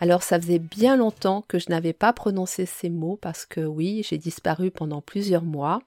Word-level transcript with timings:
Alors 0.00 0.22
ça 0.22 0.40
faisait 0.40 0.58
bien 0.58 0.96
longtemps 0.96 1.44
que 1.46 1.58
je 1.58 1.66
n'avais 1.68 1.92
pas 1.92 2.14
prononcé 2.14 2.64
ces 2.64 2.88
mots 2.88 3.18
parce 3.20 3.44
que 3.44 3.60
oui, 3.60 4.04
j'ai 4.08 4.16
disparu 4.16 4.70
pendant 4.70 5.02
plusieurs 5.02 5.44
mois. 5.44 5.82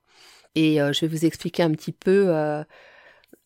Et 0.53 0.79
euh, 0.79 0.93
je 0.93 1.01
vais 1.01 1.07
vous 1.07 1.25
expliquer 1.25 1.63
un 1.63 1.71
petit 1.71 1.91
peu 1.91 2.27
euh, 2.29 2.63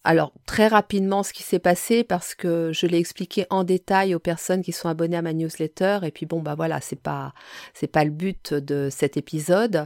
alors 0.04 0.34
très 0.45 0.68
rapidement 0.68 1.23
ce 1.23 1.32
qui 1.32 1.44
s'est 1.44 1.59
passé 1.59 2.04
parce 2.04 2.36
que 2.36 2.72
je 2.73 2.86
l'ai 2.86 2.98
expliqué 2.98 3.45
en 3.50 3.64
détail 3.64 4.14
aux 4.14 4.20
personnes 4.20 4.62
qui 4.62 4.73
sont 4.73 4.90
abonnées 4.90 5.16
à 5.16 5.22
ma 5.22 5.34
newsletter. 5.34 6.00
Et 6.04 6.12
puis 6.12 6.26
bon 6.26 6.42
bah 6.42 6.56
voilà 6.56 6.81
c'est 6.81 7.00
pas 7.00 7.34
c'est 7.73 7.88
pas 7.88 8.04
le 8.04 8.12
but 8.12 8.54
de 8.54 8.90
cet 8.92 9.16
épisode. 9.16 9.86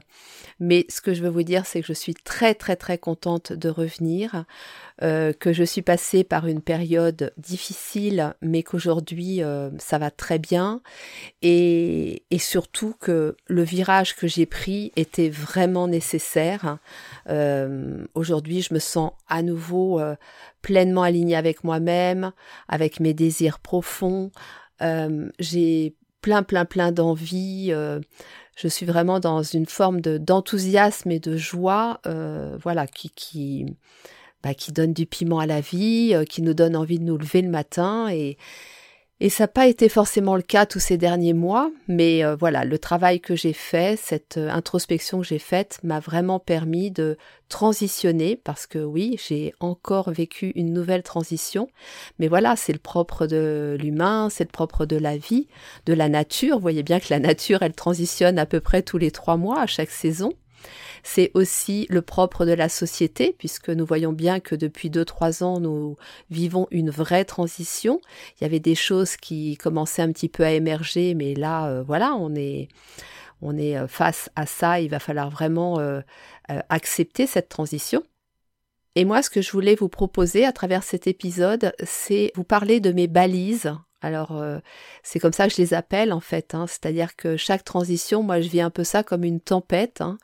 Mais 0.59 0.85
ce 0.89 1.01
que 1.01 1.13
je 1.13 1.21
veux 1.21 1.29
vous 1.29 1.43
dire 1.43 1.67
c'est 1.67 1.81
que 1.81 1.87
je 1.87 1.93
suis 1.93 2.15
très 2.15 2.55
très 2.55 2.75
très 2.75 2.97
contente 2.97 3.53
de 3.53 3.69
revenir 3.69 4.45
euh, 5.03 5.33
que 5.33 5.51
je 5.51 5.63
suis 5.63 5.81
passée 5.81 6.23
par 6.23 6.45
une 6.45 6.61
période 6.61 7.33
difficile 7.37 8.35
mais 8.41 8.61
qu'aujourd'hui 8.61 9.41
euh, 9.41 9.71
ça 9.79 9.97
va 9.97 10.11
très 10.11 10.37
bien 10.37 10.81
et, 11.41 12.23
surtout 12.37 12.93
que 12.99 13.35
le 13.47 13.63
virage 13.63 14.15
que 14.15 14.27
j'ai 14.27 14.45
pris 14.45 14.91
était 14.95 15.29
vraiment 15.29 15.87
nécessaire 15.87 16.77
euh, 17.29 18.05
aujourd'hui 18.13 18.61
je 18.61 18.75
me 18.75 18.79
sens 18.79 19.13
à 19.27 19.41
nouveau 19.41 19.99
pleinement 20.61 21.01
alignée 21.01 21.35
avec 21.35 21.63
moi-même, 21.63 22.31
avec 22.67 22.99
mes 22.99 23.13
désirs 23.13 23.59
profonds. 23.59 24.31
J'ai 25.39 25.95
plein, 26.21 26.43
plein, 26.43 26.65
plein 26.65 26.91
d'envie. 26.91 27.73
Je 28.55 28.67
suis 28.67 28.85
vraiment 28.85 29.19
dans 29.19 29.41
une 29.43 29.65
forme 29.65 30.01
de 30.01 30.17
d'enthousiasme 30.17 31.11
et 31.11 31.19
de 31.19 31.37
joie, 31.37 32.01
voilà, 32.05 32.87
qui 32.87 33.09
qui 33.11 33.65
bah, 34.43 34.53
qui 34.53 34.71
donne 34.71 34.93
du 34.93 35.05
piment 35.05 35.39
à 35.39 35.45
la 35.45 35.61
vie, 35.61 36.15
qui 36.29 36.41
nous 36.41 36.53
donne 36.53 36.75
envie 36.75 36.99
de 36.99 37.03
nous 37.03 37.17
lever 37.17 37.41
le 37.41 37.49
matin 37.49 38.09
et 38.09 38.37
et 39.23 39.29
ça 39.29 39.43
n'a 39.43 39.49
pas 39.49 39.67
été 39.67 39.87
forcément 39.87 40.35
le 40.35 40.41
cas 40.41 40.65
tous 40.65 40.79
ces 40.79 40.97
derniers 40.97 41.35
mois, 41.35 41.69
mais 41.87 42.25
euh, 42.25 42.35
voilà, 42.35 42.65
le 42.65 42.79
travail 42.79 43.21
que 43.21 43.35
j'ai 43.35 43.53
fait, 43.53 43.95
cette 43.95 44.37
euh, 44.37 44.49
introspection 44.49 45.19
que 45.19 45.27
j'ai 45.27 45.37
faite 45.37 45.77
m'a 45.83 45.99
vraiment 45.99 46.39
permis 46.39 46.89
de 46.89 47.17
transitionner 47.47 48.35
parce 48.35 48.65
que 48.65 48.79
oui, 48.79 49.19
j'ai 49.23 49.53
encore 49.59 50.09
vécu 50.09 50.51
une 50.55 50.73
nouvelle 50.73 51.03
transition, 51.03 51.69
mais 52.17 52.29
voilà, 52.29 52.55
c'est 52.55 52.73
le 52.73 52.79
propre 52.79 53.27
de 53.27 53.77
l'humain, 53.79 54.29
c'est 54.31 54.45
le 54.45 54.49
propre 54.49 54.87
de 54.87 54.97
la 54.97 55.17
vie, 55.17 55.47
de 55.85 55.93
la 55.93 56.09
nature. 56.09 56.55
Vous 56.55 56.63
voyez 56.63 56.81
bien 56.81 56.99
que 56.99 57.11
la 57.11 57.19
nature, 57.19 57.61
elle 57.61 57.73
transitionne 57.73 58.39
à 58.39 58.47
peu 58.47 58.59
près 58.59 58.81
tous 58.81 58.97
les 58.97 59.11
trois 59.11 59.37
mois 59.37 59.61
à 59.61 59.67
chaque 59.67 59.91
saison. 59.91 60.33
C'est 61.03 61.31
aussi 61.33 61.87
le 61.89 62.01
propre 62.01 62.45
de 62.45 62.53
la 62.53 62.69
société, 62.69 63.35
puisque 63.37 63.69
nous 63.69 63.85
voyons 63.85 64.13
bien 64.13 64.39
que 64.39 64.55
depuis 64.55 64.89
deux, 64.89 65.05
trois 65.05 65.43
ans, 65.43 65.59
nous 65.59 65.97
vivons 66.29 66.67
une 66.71 66.89
vraie 66.89 67.25
transition. 67.25 68.01
Il 68.39 68.43
y 68.43 68.45
avait 68.45 68.59
des 68.59 68.75
choses 68.75 69.17
qui 69.17 69.57
commençaient 69.57 70.01
un 70.01 70.11
petit 70.11 70.29
peu 70.29 70.43
à 70.43 70.51
émerger, 70.51 71.13
mais 71.13 71.33
là, 71.33 71.67
euh, 71.67 71.83
voilà, 71.83 72.15
on 72.15 72.35
est, 72.35 72.67
on 73.41 73.57
est 73.57 73.77
euh, 73.77 73.87
face 73.87 74.29
à 74.35 74.45
ça. 74.45 74.79
Il 74.79 74.89
va 74.89 74.99
falloir 74.99 75.29
vraiment 75.29 75.79
euh, 75.79 76.01
accepter 76.69 77.27
cette 77.27 77.49
transition. 77.49 78.03
Et 78.95 79.05
moi, 79.05 79.21
ce 79.21 79.29
que 79.29 79.41
je 79.41 79.51
voulais 79.51 79.75
vous 79.75 79.89
proposer 79.89 80.45
à 80.45 80.51
travers 80.51 80.83
cet 80.83 81.07
épisode, 81.07 81.73
c'est 81.83 82.31
vous 82.35 82.43
parler 82.43 82.81
de 82.81 82.91
mes 82.91 83.07
balises 83.07 83.73
alors 84.01 84.31
euh, 84.31 84.59
c'est 85.03 85.19
comme 85.19 85.33
ça 85.33 85.47
que 85.47 85.53
je 85.53 85.61
les 85.61 85.73
appelle 85.73 86.11
en 86.11 86.19
fait, 86.19 86.55
hein. 86.55 86.65
c'est-à-dire 86.67 87.15
que 87.15 87.37
chaque 87.37 87.63
transition, 87.63 88.23
moi 88.23 88.41
je 88.41 88.49
vis 88.49 88.61
un 88.61 88.71
peu 88.71 88.83
ça 88.83 89.03
comme 89.03 89.23
une 89.23 89.39
tempête. 89.39 90.01
Hein. 90.01 90.17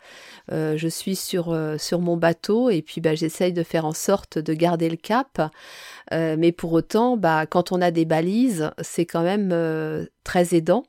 Euh, 0.51 0.77
je 0.77 0.87
suis 0.87 1.15
sur 1.15 1.51
euh, 1.51 1.77
sur 1.77 1.99
mon 1.99 2.17
bateau 2.17 2.69
et 2.69 2.81
puis 2.81 3.01
bah, 3.01 3.13
j'essaye 3.13 3.53
de 3.53 3.63
faire 3.63 3.85
en 3.85 3.93
sorte 3.93 4.39
de 4.39 4.53
garder 4.53 4.89
le 4.89 4.97
cap, 4.97 5.41
mais 6.11 6.51
pour 6.51 6.73
autant, 6.73 7.17
bah 7.17 7.45
quand 7.45 7.71
on 7.71 7.81
a 7.81 7.91
des 7.91 8.05
balises, 8.05 8.71
c'est 8.81 9.05
quand 9.05 9.23
même 9.23 10.07
très 10.23 10.55
aidant. 10.55 10.83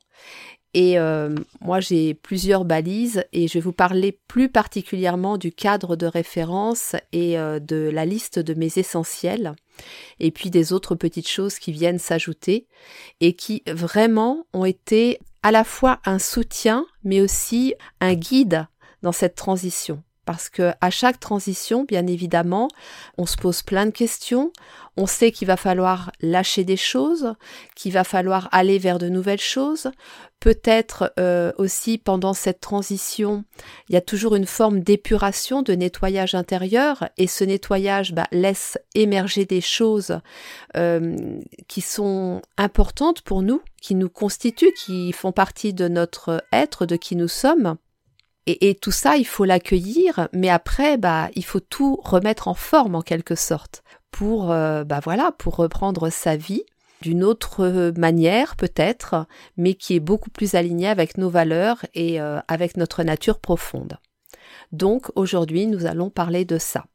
Et 0.73 0.97
moi, 1.61 1.79
j'ai 1.79 2.13
plusieurs 2.13 2.63
balises 2.63 3.23
et 3.33 3.47
je 3.47 3.55
vais 3.55 3.59
vous 3.59 3.73
parler 3.73 4.17
plus 4.27 4.49
particulièrement 4.49 5.37
du 5.37 5.51
cadre 5.51 5.95
de 5.95 6.05
référence 6.05 6.95
et 7.11 7.35
de 7.37 7.89
la 7.91 8.05
liste 8.05 8.39
de 8.39 8.53
mes 8.53 8.71
essentiels 8.77 9.53
et 10.19 10.31
puis 10.31 10.49
des 10.49 10.73
autres 10.73 10.95
petites 10.95 11.27
choses 11.27 11.59
qui 11.59 11.71
viennent 11.71 11.99
s'ajouter 11.99 12.67
et 13.19 13.33
qui 13.33 13.63
vraiment 13.67 14.45
ont 14.53 14.65
été 14.65 15.19
à 15.43 15.51
la 15.51 15.63
fois 15.63 15.99
un 16.05 16.19
soutien 16.19 16.85
mais 17.03 17.21
aussi 17.21 17.73
un 18.01 18.13
guide 18.13 18.67
dans 19.01 19.11
cette 19.11 19.35
transition 19.35 20.03
parce 20.29 20.49
que 20.49 20.73
à 20.79 20.91
chaque 20.91 21.19
transition, 21.19 21.85
bien 21.85 22.05
évidemment, 22.05 22.67
on 23.17 23.25
se 23.25 23.35
pose 23.35 23.63
plein 23.63 23.87
de 23.87 23.91
questions. 23.91 24.53
On 24.95 25.07
sait 25.07 25.31
qu'il 25.31 25.47
va 25.47 25.57
falloir 25.57 26.11
lâcher 26.21 26.63
des 26.63 26.77
choses, 26.77 27.33
qu'il 27.75 27.93
va 27.93 28.03
falloir 28.03 28.47
aller 28.51 28.77
vers 28.77 28.99
de 28.99 29.09
nouvelles 29.09 29.41
choses. 29.41 29.89
Peut-être 30.39 31.11
euh, 31.19 31.51
aussi 31.57 31.97
pendant 31.97 32.35
cette 32.35 32.61
transition, 32.61 33.43
il 33.89 33.95
y 33.95 33.97
a 33.97 34.01
toujours 34.01 34.35
une 34.35 34.45
forme 34.45 34.81
d'épuration, 34.81 35.63
de 35.63 35.73
nettoyage 35.73 36.35
intérieur, 36.35 37.09
et 37.17 37.25
ce 37.25 37.43
nettoyage 37.43 38.13
bah, 38.13 38.27
laisse 38.31 38.77
émerger 38.93 39.45
des 39.45 39.61
choses 39.61 40.19
euh, 40.77 41.39
qui 41.67 41.81
sont 41.81 42.43
importantes 42.55 43.23
pour 43.23 43.41
nous, 43.41 43.63
qui 43.81 43.95
nous 43.95 44.09
constituent, 44.09 44.73
qui 44.73 45.11
font 45.11 45.31
partie 45.31 45.73
de 45.73 45.87
notre 45.87 46.43
être, 46.53 46.85
de 46.85 46.97
qui 46.97 47.15
nous 47.15 47.27
sommes. 47.27 47.77
Et, 48.51 48.73
tout 48.73 48.91
ça, 48.91 49.15
il 49.17 49.27
faut 49.27 49.45
l'accueillir, 49.45 50.27
mais 50.33 50.49
après, 50.49 50.97
bah, 50.97 51.29
il 51.35 51.45
faut 51.45 51.59
tout 51.59 51.99
remettre 52.03 52.47
en 52.47 52.55
forme 52.55 52.95
en 52.95 53.01
quelque 53.01 53.35
sorte 53.35 53.83
pour, 54.09 54.51
euh, 54.51 54.83
bah 54.83 54.99
voilà, 55.03 55.31
pour 55.37 55.55
reprendre 55.55 56.09
sa 56.09 56.35
vie 56.35 56.63
d'une 57.01 57.23
autre 57.23 57.93
manière 57.95 58.55
peut-être, 58.55 59.27
mais 59.55 59.75
qui 59.75 59.95
est 59.95 59.99
beaucoup 59.99 60.31
plus 60.31 60.55
alignée 60.55 60.87
avec 60.87 61.17
nos 61.17 61.29
valeurs 61.29 61.85
et 61.93 62.19
euh, 62.19 62.39
avec 62.47 62.75
notre 62.75 63.03
nature 63.03 63.39
profonde. 63.39 63.97
Donc 64.71 65.11
aujourd'hui, 65.15 65.67
nous 65.67 65.85
allons 65.85 66.09
parler 66.09 66.43
de 66.43 66.57
ça. 66.57 66.85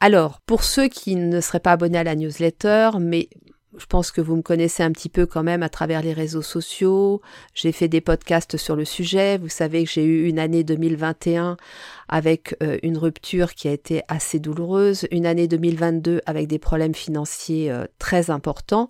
Alors, 0.00 0.40
pour 0.40 0.64
ceux 0.64 0.88
qui 0.88 1.14
ne 1.14 1.40
seraient 1.40 1.60
pas 1.60 1.72
abonnés 1.72 1.98
à 1.98 2.04
la 2.04 2.14
newsletter, 2.14 2.90
mais 3.00 3.28
je 3.76 3.84
pense 3.84 4.10
que 4.10 4.22
vous 4.22 4.34
me 4.36 4.42
connaissez 4.42 4.82
un 4.82 4.92
petit 4.92 5.10
peu 5.10 5.26
quand 5.26 5.42
même 5.42 5.62
à 5.62 5.68
travers 5.68 6.00
les 6.00 6.14
réseaux 6.14 6.42
sociaux. 6.42 7.20
J'ai 7.54 7.72
fait 7.72 7.88
des 7.88 8.00
podcasts 8.00 8.56
sur 8.56 8.76
le 8.76 8.86
sujet. 8.86 9.36
Vous 9.36 9.50
savez 9.50 9.84
que 9.84 9.90
j'ai 9.90 10.04
eu 10.04 10.26
une 10.26 10.38
année 10.38 10.64
2021 10.64 11.58
avec 12.08 12.56
euh, 12.62 12.78
une 12.82 12.96
rupture 12.96 13.54
qui 13.54 13.68
a 13.68 13.72
été 13.72 14.02
assez 14.08 14.38
douloureuse, 14.38 15.06
une 15.10 15.26
année 15.26 15.48
2022 15.48 16.22
avec 16.24 16.46
des 16.46 16.58
problèmes 16.58 16.94
financiers 16.94 17.70
euh, 17.70 17.84
très 17.98 18.30
importants. 18.30 18.88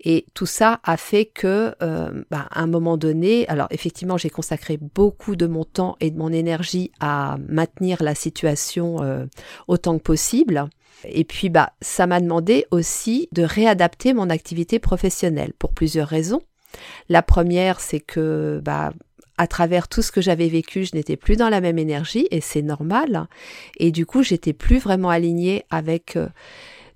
Et 0.00 0.26
tout 0.34 0.46
ça 0.46 0.80
a 0.82 0.96
fait 0.96 1.26
que, 1.26 1.74
euh, 1.80 2.24
bah, 2.30 2.48
à 2.50 2.62
un 2.62 2.66
moment 2.66 2.96
donné, 2.96 3.46
alors 3.46 3.68
effectivement, 3.70 4.16
j'ai 4.16 4.30
consacré 4.30 4.76
beaucoup 4.76 5.36
de 5.36 5.46
mon 5.46 5.64
temps 5.64 5.96
et 6.00 6.10
de 6.10 6.18
mon 6.18 6.32
énergie 6.32 6.90
à 6.98 7.36
maintenir 7.48 8.02
la 8.02 8.16
situation 8.16 8.96
autant 9.68 9.98
que 9.98 10.02
possible. 10.02 10.68
Et 11.04 11.24
puis, 11.24 11.48
bah, 11.48 11.72
ça 11.80 12.06
m'a 12.06 12.20
demandé 12.20 12.66
aussi 12.70 13.28
de 13.32 13.42
réadapter 13.42 14.14
mon 14.14 14.30
activité 14.30 14.78
professionnelle 14.78 15.52
pour 15.58 15.72
plusieurs 15.72 16.08
raisons. 16.08 16.42
La 17.08 17.22
première, 17.22 17.80
c'est 17.80 18.00
que, 18.00 18.60
bah, 18.64 18.92
à 19.38 19.46
travers 19.46 19.88
tout 19.88 20.02
ce 20.02 20.12
que 20.12 20.20
j'avais 20.20 20.48
vécu, 20.48 20.84
je 20.84 20.96
n'étais 20.96 21.16
plus 21.16 21.36
dans 21.36 21.48
la 21.48 21.60
même 21.60 21.78
énergie 21.78 22.26
et 22.30 22.40
c'est 22.40 22.62
normal. 22.62 23.26
Et 23.76 23.90
du 23.90 24.06
coup, 24.06 24.22
j'étais 24.22 24.52
plus 24.52 24.78
vraiment 24.78 25.10
alignée 25.10 25.64
avec 25.70 26.16
euh, 26.16 26.28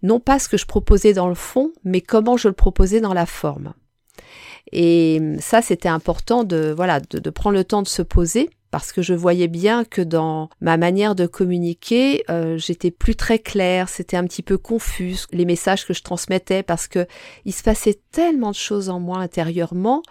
non 0.03 0.21
pas 0.21 0.39
ce 0.39 0.49
que 0.49 0.57
je 0.57 0.67
proposais 0.67 1.13
dans 1.13 1.29
le 1.29 1.35
fond, 1.35 1.73
mais 1.85 2.01
comment 2.01 2.37
je 2.37 2.49
le 2.49 2.55
proposais 2.55 3.01
dans 3.01 3.15
la 3.15 3.27
forme. 3.27 3.75
Et 4.73 5.21
ça, 5.41 5.63
c'était 5.63 5.89
important 5.89 6.45
de 6.45 6.73
voilà 6.75 7.01
de, 7.01 7.19
de 7.19 7.31
prendre 7.31 7.57
le 7.57 7.65
temps 7.65 7.83
de 7.83 7.89
se 7.89 8.03
poser 8.03 8.51
parce 8.71 8.93
que 8.93 9.03
je 9.03 9.15
voyais 9.15 9.49
bien 9.49 9.85
que 9.85 10.03
dans 10.03 10.49
ma 10.61 10.77
manière 10.77 11.15
de 11.15 11.27
communiquer, 11.27 12.25
euh, 12.31 12.57
j'étais 12.57 12.91
plus 12.91 13.17
très 13.17 13.39
claire, 13.39 13.89
c'était 13.89 14.17
un 14.17 14.25
petit 14.25 14.43
peu 14.43 14.59
confus 14.59 15.27
les 15.33 15.45
messages 15.45 15.87
que 15.87 15.93
je 15.93 16.03
transmettais 16.03 16.63
parce 16.63 16.87
que 16.87 17.07
il 17.45 17.53
se 17.53 17.63
passait 17.63 18.01
tellement 18.13 18.51
de 18.51 18.57
choses 18.57 18.89
en 18.89 19.01
moi 19.01 19.19
intérieurement 19.19 20.03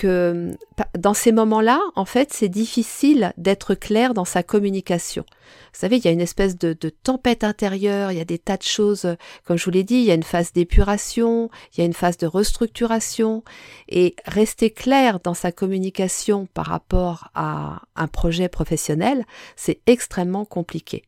que 0.00 0.56
dans 0.98 1.12
ces 1.12 1.30
moments-là, 1.30 1.78
en 1.94 2.06
fait, 2.06 2.32
c'est 2.32 2.48
difficile 2.48 3.34
d'être 3.36 3.74
clair 3.74 4.14
dans 4.14 4.24
sa 4.24 4.42
communication. 4.42 5.24
Vous 5.28 5.78
savez, 5.78 5.98
il 5.98 6.04
y 6.04 6.08
a 6.08 6.10
une 6.10 6.22
espèce 6.22 6.56
de, 6.56 6.72
tempête 6.88 7.44
intérieure, 7.44 8.10
il 8.10 8.16
y 8.16 8.20
a 8.20 8.24
des 8.24 8.38
tas 8.38 8.56
de 8.56 8.62
choses, 8.62 9.14
comme 9.44 9.58
je 9.58 9.64
vous 9.66 9.70
l'ai 9.70 9.84
dit, 9.84 9.96
il 9.96 10.04
y 10.04 10.10
a 10.10 10.14
une 10.14 10.22
phase 10.22 10.54
d'épuration, 10.54 11.50
il 11.74 11.80
y 11.80 11.82
a 11.82 11.86
une 11.86 11.92
phase 11.92 12.16
de 12.16 12.26
restructuration, 12.26 13.44
et 13.88 14.16
rester 14.24 14.70
clair 14.70 15.20
dans 15.20 15.34
sa 15.34 15.52
communication 15.52 16.46
par 16.54 16.66
rapport 16.66 17.28
à 17.34 17.82
un 17.94 18.08
projet 18.08 18.48
professionnel, 18.48 19.26
c'est 19.56 19.80
extrêmement 19.86 20.46
compliqué. 20.46 21.04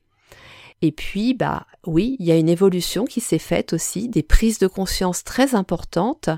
Et 0.82 0.90
puis, 0.90 1.32
bah 1.32 1.64
oui, 1.86 2.16
il 2.18 2.26
y 2.26 2.32
a 2.32 2.36
une 2.36 2.48
évolution 2.48 3.04
qui 3.04 3.20
s'est 3.20 3.38
faite 3.38 3.72
aussi, 3.72 4.08
des 4.08 4.24
prises 4.24 4.58
de 4.58 4.66
conscience 4.66 5.22
très 5.22 5.54
importantes. 5.54 6.28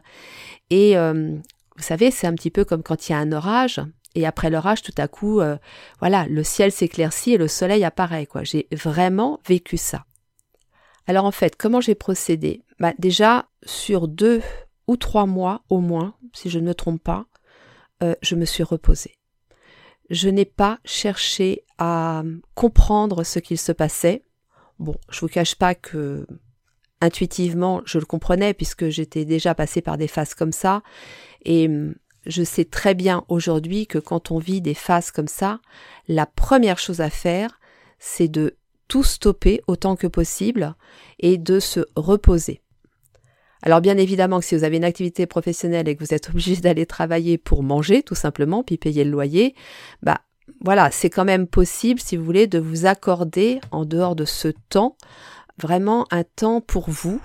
Et 0.69 0.99
euh, 0.99 1.37
vous 1.77 1.83
savez, 1.83 2.11
c'est 2.11 2.27
un 2.27 2.35
petit 2.35 2.51
peu 2.51 2.65
comme 2.65 2.83
quand 2.83 3.09
il 3.09 3.13
y 3.13 3.15
a 3.15 3.19
un 3.19 3.33
orage. 3.33 3.81
Et 4.15 4.27
après 4.27 4.49
l'orage, 4.49 4.83
tout 4.83 4.95
à 4.97 5.09
coup, 5.09 5.41
euh, 5.41 5.57
voilà, 5.99 6.27
le 6.27 6.45
ciel 6.45 6.71
s'éclaircit 6.71 7.33
et 7.33 7.37
le 7.37 7.49
soleil 7.49 7.85
apparaît. 7.85 8.29
J'ai 8.43 8.69
vraiment 8.73 9.41
vécu 9.47 9.77
ça. 9.77 10.05
Alors 11.07 11.25
en 11.25 11.33
fait, 11.33 11.57
comment 11.57 11.81
j'ai 11.81 11.97
procédé? 11.97 12.63
Bah, 12.79 12.93
Déjà, 12.99 13.49
sur 13.65 14.07
deux 14.07 14.41
ou 14.87 14.97
trois 14.97 15.27
mois 15.27 15.63
au 15.69 15.81
moins, 15.81 16.15
si 16.33 16.49
je 16.49 16.59
ne 16.59 16.67
me 16.67 16.75
trompe 16.75 17.03
pas, 17.03 17.27
euh, 18.03 18.15
je 18.23 18.37
me 18.37 18.45
suis 18.45 18.63
reposée. 18.63 19.17
Je 20.11 20.29
n'ai 20.29 20.45
pas 20.45 20.79
cherché 20.85 21.65
à 21.79 22.23
comprendre 22.55 23.25
ce 23.25 23.39
qu'il 23.39 23.59
se 23.59 23.73
passait. 23.73 24.23
Bon, 24.79 24.95
je 25.11 25.21
vous 25.21 25.29
cache 25.29 25.57
pas 25.57 25.75
que 25.75 26.27
intuitivement, 27.01 27.83
je 27.85 27.99
le 27.99 28.05
comprenais 28.05 28.55
puisque 28.55 28.89
j'étais 28.89 29.25
déjà 29.25 29.55
passée 29.55 29.83
par 29.83 29.99
des 29.99 30.09
phases 30.09 30.35
comme 30.35 30.53
ça 30.53 30.83
et 31.45 31.67
hum, 31.69 31.95
je 32.27 32.43
sais 32.43 32.65
très 32.65 32.95
bien 32.95 33.25
aujourd'hui 33.29 33.87
que 33.87 33.99
quand 33.99 34.31
on 34.31 34.39
vit 34.39 34.61
des 34.61 34.75
phases 34.75 35.11
comme 35.11 35.29
ça, 35.29 35.61
la 36.09 36.27
première 36.27 36.79
chose 36.79 37.01
à 37.01 37.11
faire, 37.11 37.61
c'est 37.99 38.29
de 38.29 38.57
tout 38.89 39.05
stopper 39.05 39.61
autant 39.67 39.97
que 39.97 40.07
possible 40.07 40.75
et 41.19 41.39
de 41.39 41.61
se 41.61 41.81
reposer. 41.97 42.61
Alors 43.63 43.81
bien 43.81 43.97
évidemment 43.97 44.41
que 44.41 44.45
si 44.45 44.55
vous 44.55 44.65
avez 44.65 44.77
une 44.77 44.85
activité 44.85 45.27
professionnelle 45.27 45.89
et 45.89 45.97
que 45.97 46.05
vous 46.05 46.15
êtes 46.15 46.29
obligé 46.29 46.57
d'aller 46.61 46.87
travailler 46.87 47.39
pour 47.39 47.63
manger 47.63 48.03
tout 48.03 48.15
simplement, 48.15 48.63
puis 48.63 48.77
payer 48.77 49.05
le 49.05 49.11
loyer, 49.11 49.55
bah 50.03 50.21
voilà, 50.61 50.91
c'est 50.91 51.11
quand 51.11 51.25
même 51.25 51.47
possible, 51.47 52.01
si 52.01 52.17
vous 52.17 52.25
voulez, 52.25 52.47
de 52.47 52.59
vous 52.59 52.85
accorder 52.85 53.61
en 53.71 53.85
dehors 53.87 54.15
de 54.15 54.27
ce 54.27 54.49
temps, 54.69 54.97
vraiment 55.59 56.07
un 56.11 56.25
temps 56.25 56.61
pour 56.61 56.91
vous, 56.91 57.21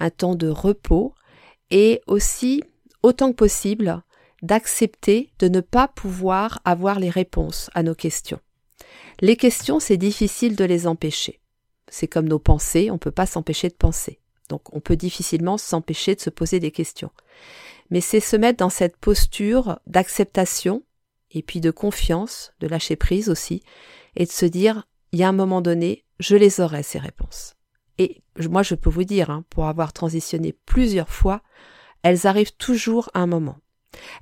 un 0.00 0.10
temps 0.10 0.34
de 0.34 0.48
repos, 0.48 1.14
et 1.70 2.00
aussi, 2.06 2.62
autant 3.04 3.32
que 3.32 3.36
possible, 3.36 4.02
d'accepter 4.42 5.30
de 5.38 5.48
ne 5.48 5.60
pas 5.60 5.88
pouvoir 5.88 6.60
avoir 6.64 6.98
les 6.98 7.10
réponses 7.10 7.70
à 7.74 7.82
nos 7.82 7.94
questions. 7.94 8.40
Les 9.20 9.36
questions, 9.36 9.78
c'est 9.78 9.98
difficile 9.98 10.56
de 10.56 10.64
les 10.64 10.86
empêcher. 10.86 11.40
C'est 11.88 12.08
comme 12.08 12.28
nos 12.28 12.38
pensées, 12.38 12.90
on 12.90 12.94
ne 12.94 12.98
peut 12.98 13.10
pas 13.10 13.26
s'empêcher 13.26 13.68
de 13.68 13.74
penser. 13.74 14.20
Donc 14.48 14.74
on 14.74 14.80
peut 14.80 14.96
difficilement 14.96 15.58
s'empêcher 15.58 16.14
de 16.14 16.20
se 16.20 16.30
poser 16.30 16.60
des 16.60 16.70
questions. 16.70 17.10
Mais 17.90 18.00
c'est 18.00 18.20
se 18.20 18.36
mettre 18.36 18.58
dans 18.58 18.70
cette 18.70 18.96
posture 18.96 19.78
d'acceptation 19.86 20.82
et 21.30 21.42
puis 21.42 21.60
de 21.60 21.70
confiance, 21.70 22.52
de 22.60 22.68
lâcher 22.68 22.96
prise 22.96 23.28
aussi, 23.28 23.62
et 24.16 24.24
de 24.24 24.30
se 24.30 24.46
dire, 24.46 24.86
il 25.12 25.18
y 25.18 25.24
a 25.24 25.28
un 25.28 25.32
moment 25.32 25.60
donné, 25.60 26.04
je 26.20 26.36
les 26.36 26.60
aurai 26.60 26.82
ces 26.82 26.98
réponses. 26.98 27.54
Et 27.98 28.22
moi, 28.38 28.62
je 28.62 28.74
peux 28.74 28.90
vous 28.90 29.04
dire, 29.04 29.30
hein, 29.30 29.44
pour 29.50 29.66
avoir 29.66 29.92
transitionné 29.92 30.54
plusieurs 30.64 31.10
fois, 31.10 31.42
elles 32.04 32.26
arrivent 32.28 32.56
toujours 32.56 33.10
un 33.14 33.26
moment. 33.26 33.56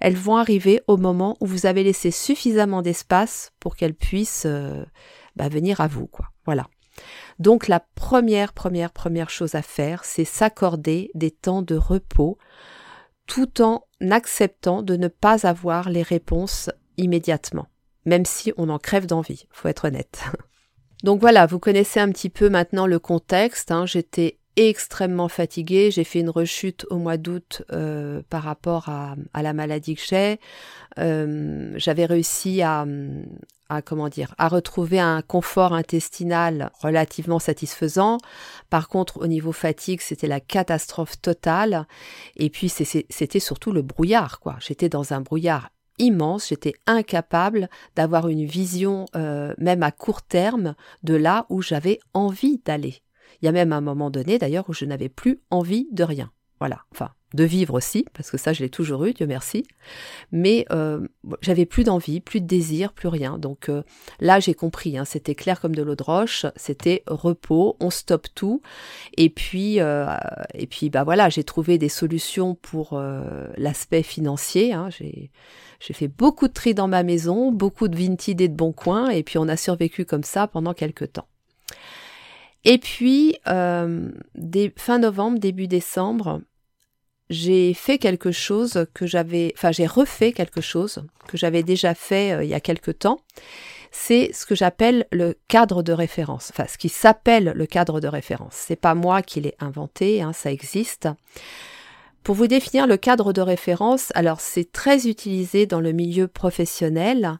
Elles 0.00 0.17
vont 0.17 0.37
arriver 0.37 0.81
au 0.87 0.96
moment 0.96 1.37
où 1.40 1.46
vous 1.46 1.67
avez 1.67 1.82
laissé 1.82 2.11
suffisamment 2.11 2.81
d'espace 2.81 3.52
pour 3.58 3.76
qu'elles 3.76 3.94
puissent 3.94 4.46
euh, 4.46 4.84
bah, 5.37 5.49
venir 5.49 5.81
à 5.81 5.88
vous. 5.88 6.08
Voilà. 6.46 6.69
Donc 7.38 7.69
la 7.69 7.81
première, 7.81 8.52
première, 8.52 8.93
première 8.93 9.31
chose 9.31 9.56
à 9.56 9.62
faire, 9.62 10.05
c'est 10.05 10.25
s'accorder 10.25 11.11
des 11.14 11.31
temps 11.31 11.62
de 11.62 11.75
repos, 11.75 12.38
tout 13.26 13.61
en 13.61 13.84
acceptant 14.11 14.82
de 14.82 14.96
ne 14.96 15.08
pas 15.08 15.46
avoir 15.46 15.90
les 15.90 16.02
réponses 16.02 16.70
immédiatement, 16.99 17.67
même 18.05 18.26
si 18.26 18.52
on 18.58 18.69
en 18.69 18.79
crève 18.79 19.06
d'envie, 19.06 19.46
faut 19.50 19.69
être 19.69 19.87
honnête. 19.87 20.23
Donc 21.02 21.20
voilà, 21.20 21.46
vous 21.46 21.58
connaissez 21.58 21.99
un 21.99 22.12
petit 22.12 22.31
peu 22.31 22.49
maintenant 22.49 22.87
le 22.87 23.00
contexte. 23.00 23.73
Hein. 23.73 23.87
J'étais 23.87 24.38
extrêmement 24.57 25.29
fatiguée. 25.29 25.91
J'ai 25.91 26.05
fait 26.05 26.21
une 26.21 26.31
rechute 26.31 26.87
au 26.91 26.99
mois 26.99 27.17
d'août 27.17 27.63
euh, 27.73 28.23
par 28.29 28.43
rapport 28.43 28.89
à, 28.89 29.17
la 29.41 29.53
maladie 29.53 29.95
que 29.95 30.03
j'ai. 30.07 30.41
Euh, 30.99 31.73
j'avais 31.77 32.05
réussi 32.05 32.63
à, 32.63 32.87
comment 33.85 34.09
dire 34.09 34.35
à 34.37 34.49
retrouver 34.49 35.01
un 35.01 35.23
confort 35.23 35.73
intestinal 35.73 36.71
relativement 36.81 37.39
satisfaisant. 37.39 38.19
Par 38.69 38.89
contre, 38.89 39.19
au 39.19 39.27
niveau 39.27 39.53
fatigue, 39.53 40.01
c'était 40.01 40.27
la 40.27 40.41
catastrophe 40.41 41.21
totale. 41.21 41.87
Et 42.37 42.51
puis 42.51 42.69
c'était 42.69 43.41
surtout 43.41 43.73
le 43.73 43.83
brouillard, 43.83 44.41
quoi. 44.41 44.57
J'étais 44.61 44.89
dans 44.89 45.13
un 45.13 45.21
brouillard 45.21 45.71
immense, 45.99 46.49
j'étais 46.49 46.75
incapable 46.87 47.69
d'avoir 47.97 48.29
une 48.29 48.45
vision, 48.45 49.07
euh, 49.15 49.55
même 49.59 49.83
à 49.83 49.91
court 49.91 50.23
terme, 50.23 50.75
de 51.03 51.15
là 51.15 51.47
où 51.49 51.63
j'avais 51.63 52.01
envie 52.15 52.61
d'aller. 52.65 53.03
Il 53.43 53.47
y 53.47 53.49
a 53.49 53.53
même 53.53 53.73
un 53.73 53.81
moment 53.81 54.11
donné, 54.11 54.39
d'ailleurs, 54.39 54.69
où 54.69 54.73
je 54.73 54.85
n'avais 54.85 55.09
plus 55.09 55.41
envie 55.50 55.89
de 55.93 56.05
rien. 56.05 56.31
Voilà, 56.61 56.83
enfin, 56.93 57.11
de 57.35 57.44
vivre 57.44 57.75
aussi, 57.75 58.05
parce 58.12 58.31
que 58.31 58.39
ça, 58.39 58.53
je 58.53 58.62
l'ai 58.62 58.69
toujours 58.69 59.05
eu, 59.05 59.12
Dieu 59.12 59.27
merci. 59.27 59.65
Mais 60.31 60.65
euh, 60.71 61.06
j'avais 61.41 61.67
plus 61.67 61.85
d'envie, 61.85 62.21
plus 62.21 62.41
de 62.41 62.47
désir, 62.47 62.93
plus 62.93 63.09
rien. 63.09 63.39
Donc 63.39 63.69
euh, 63.69 63.83
là, 64.21 64.39
j'ai 64.39 64.55
compris, 64.55 64.97
hein, 64.97 65.05
c'était 65.05 65.35
clair 65.35 65.61
comme 65.61 65.75
de 65.75 65.83
l'eau 65.83 65.97
de 65.97 66.03
roche, 66.03 66.47
c'était 66.56 67.03
repos, 67.09 67.77
on 67.81 67.91
stoppe 67.91 68.29
tout. 68.35 68.62
Et 69.17 69.29
puis, 69.29 69.81
euh, 69.81 70.06
et 70.55 70.67
puis, 70.67 70.91
bah 70.91 71.05
voilà, 71.05 71.29
j'ai 71.31 71.44
trouvé 71.44 71.79
des 71.79 71.89
solutions 71.89 72.55
pour 72.55 73.00
l'aspect 73.56 74.03
financier. 74.03 74.73
Hein, 74.73 74.89
j'ai 74.91 75.31
fait 75.94 76.09
beaucoup 76.09 76.49
de 76.49 76.53
tri 76.53 76.75
dans 76.75 76.89
ma 76.89 77.03
maison, 77.03 77.50
beaucoup 77.50 77.89
de 77.89 77.97
Vinted 77.97 78.41
et 78.41 78.49
de 78.49 78.55
Bon 78.55 78.73
Coin, 78.73 79.09
et 79.09 79.23
puis 79.23 79.39
on 79.39 79.49
a 79.49 79.56
survécu 79.56 80.05
comme 80.05 80.23
ça 80.23 80.47
pendant 80.47 80.75
quelques 80.75 81.15
temps. 81.15 81.27
Et 82.64 82.79
puis, 82.79 83.37
euh, 83.49 84.11
fin 84.76 84.99
novembre, 84.99 85.38
début 85.38 85.67
décembre, 85.67 86.41
j'ai 87.31 87.75
fait 87.75 87.99
quelque 87.99 88.31
chose 88.31 88.87
que 88.94 89.06
j'avais, 89.06 89.53
enfin 89.56 89.73
j'ai 89.73 89.87
refait 89.87 90.32
quelque 90.32 90.61
chose 90.61 91.05
que 91.29 91.37
j'avais 91.37 91.62
déjà 91.62 91.94
fait 91.94 92.32
euh, 92.32 92.44
il 92.44 92.50
y 92.50 92.55
a 92.55 92.61
quelque 92.61 92.91
temps. 92.91 93.20
C'est 93.91 94.32
ce 94.32 94.47
que 94.47 94.55
j'appelle 94.55 95.06
le 95.12 95.35
cadre 95.49 95.82
de 95.82 95.93
référence, 95.93 96.50
enfin 96.53 96.67
ce 96.69 96.79
qui 96.79 96.88
s'appelle 96.88 97.53
le 97.55 97.67
cadre 97.67 98.00
de 98.00 98.09
référence. 98.09 98.55
C'est 98.55 98.76
pas 98.76 98.94
moi 98.94 99.23
qui 99.23 99.41
l'ai 99.41 99.55
inventé, 99.61 100.23
hein, 100.23 100.32
ça 100.32 100.53
existe. 100.53 101.08
Pour 102.23 102.37
vous 102.37 102.47
définir 102.47 102.87
le 102.87 102.97
cadre 102.97 103.32
de 103.32 103.41
référence, 103.41 104.12
alors 104.15 104.41
c'est 104.41 104.70
très 104.70 105.08
utilisé 105.08 105.67
dans 105.67 105.81
le 105.81 105.93
milieu 105.93 106.29
professionnel, 106.29 107.39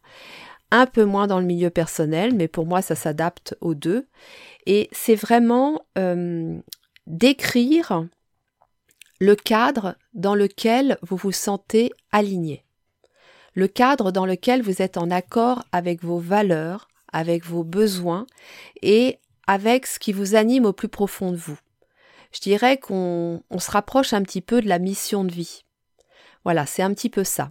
un 0.73 0.87
peu 0.87 1.05
moins 1.05 1.29
dans 1.29 1.39
le 1.39 1.47
milieu 1.47 1.71
personnel, 1.71 2.35
mais 2.35 2.49
pour 2.49 2.67
moi 2.67 2.83
ça 2.83 2.97
s'adapte 2.97 3.57
aux 3.61 3.75
deux. 3.75 4.09
Et 4.67 4.89
c'est 4.91 5.15
vraiment 5.15 5.83
euh, 5.97 6.59
décrire 7.07 8.07
le 9.21 9.37
cadre 9.37 9.95
dans 10.15 10.35
lequel 10.35 10.99
vous 11.03 11.17
vous 11.17 11.33
sentez 11.33 11.93
aligné. 12.11 12.65
Le 13.55 13.69
cadre 13.69 14.11
dans 14.11 14.27
lequel 14.27 14.63
vous 14.63 14.83
êtes 14.83 14.97
en 14.97 15.11
accord 15.11 15.63
avec 15.71 16.03
vos 16.03 16.19
valeurs, 16.19 16.89
avec 17.13 17.45
vos 17.45 17.63
besoins 17.63 18.27
et 18.83 19.19
avec 19.47 19.87
ce 19.87 20.01
qui 20.01 20.13
vous 20.13 20.35
anime 20.35 20.67
au 20.67 20.73
plus 20.73 20.89
profond 20.89 21.31
de 21.31 21.37
vous 21.37 21.59
je 22.33 22.41
dirais 22.41 22.79
qu'on 22.79 23.43
se 23.59 23.71
rapproche 23.71 24.13
un 24.13 24.23
petit 24.23 24.41
peu 24.41 24.61
de 24.61 24.69
la 24.69 24.79
mission 24.79 25.25
de 25.25 25.33
vie. 25.33 25.65
Voilà, 26.45 26.67
c'est 26.67 26.83
un 26.83 26.93
petit 26.93 27.11
peu 27.11 27.25
ça. 27.25 27.51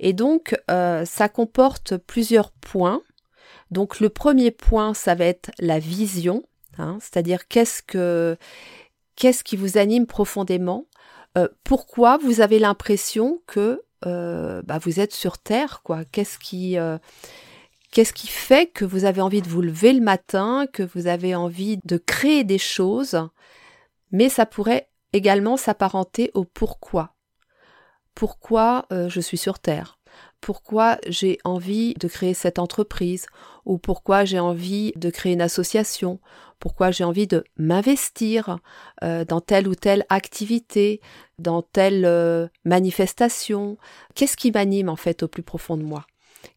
Et 0.00 0.12
donc, 0.12 0.56
euh, 0.70 1.04
ça 1.04 1.28
comporte 1.28 1.96
plusieurs 1.96 2.50
points. 2.50 3.02
Donc, 3.70 4.00
le 4.00 4.08
premier 4.08 4.50
point, 4.50 4.94
ça 4.94 5.14
va 5.14 5.24
être 5.24 5.50
la 5.58 5.78
vision, 5.78 6.44
hein, 6.78 6.98
c'est-à-dire 7.00 7.48
qu'est-ce 7.48 7.82
que 7.82 8.36
qu'est-ce 9.16 9.44
qui 9.44 9.56
vous 9.56 9.78
anime 9.78 10.06
profondément, 10.06 10.86
euh, 11.36 11.48
pourquoi 11.64 12.18
vous 12.18 12.40
avez 12.40 12.58
l'impression 12.58 13.42
que 13.46 13.82
euh, 14.06 14.62
bah, 14.62 14.78
vous 14.78 15.00
êtes 15.00 15.12
sur 15.12 15.38
Terre, 15.38 15.82
quoi? 15.82 16.04
Qu'est-ce 16.04 16.38
qui 16.38 16.76
Qu'est-ce 17.92 18.14
qui 18.14 18.26
fait 18.26 18.66
que 18.72 18.86
vous 18.86 19.04
avez 19.04 19.20
envie 19.20 19.42
de 19.42 19.48
vous 19.48 19.60
lever 19.60 19.92
le 19.92 20.00
matin, 20.00 20.66
que 20.72 20.82
vous 20.82 21.08
avez 21.08 21.34
envie 21.34 21.78
de 21.84 21.98
créer 21.98 22.42
des 22.42 22.58
choses 22.58 23.28
mais 24.12 24.28
ça 24.28 24.46
pourrait 24.46 24.88
également 25.12 25.56
s'apparenter 25.56 26.30
au 26.34 26.44
pourquoi? 26.44 27.14
Pourquoi 28.14 28.86
euh, 28.92 29.08
je 29.08 29.20
suis 29.20 29.38
sur 29.38 29.58
Terre? 29.58 29.98
Pourquoi 30.40 30.98
j'ai 31.06 31.38
envie 31.44 31.94
de 31.94 32.08
créer 32.08 32.34
cette 32.34 32.58
entreprise? 32.58 33.26
Ou 33.64 33.78
pourquoi 33.78 34.24
j'ai 34.24 34.40
envie 34.40 34.92
de 34.96 35.08
créer 35.08 35.32
une 35.32 35.40
association, 35.40 36.18
pourquoi 36.58 36.90
j'ai 36.90 37.04
envie 37.04 37.26
de 37.26 37.44
m'investir 37.56 38.58
euh, 39.02 39.24
dans 39.24 39.40
telle 39.40 39.68
ou 39.68 39.74
telle 39.74 40.04
activité, 40.08 41.00
dans 41.38 41.62
telle 41.62 42.04
euh, 42.04 42.48
manifestation? 42.64 43.78
Qu'est-ce 44.14 44.36
qui 44.36 44.50
m'anime 44.50 44.88
en 44.88 44.96
fait 44.96 45.22
au 45.22 45.28
plus 45.28 45.44
profond 45.44 45.76
de 45.76 45.84
moi? 45.84 46.06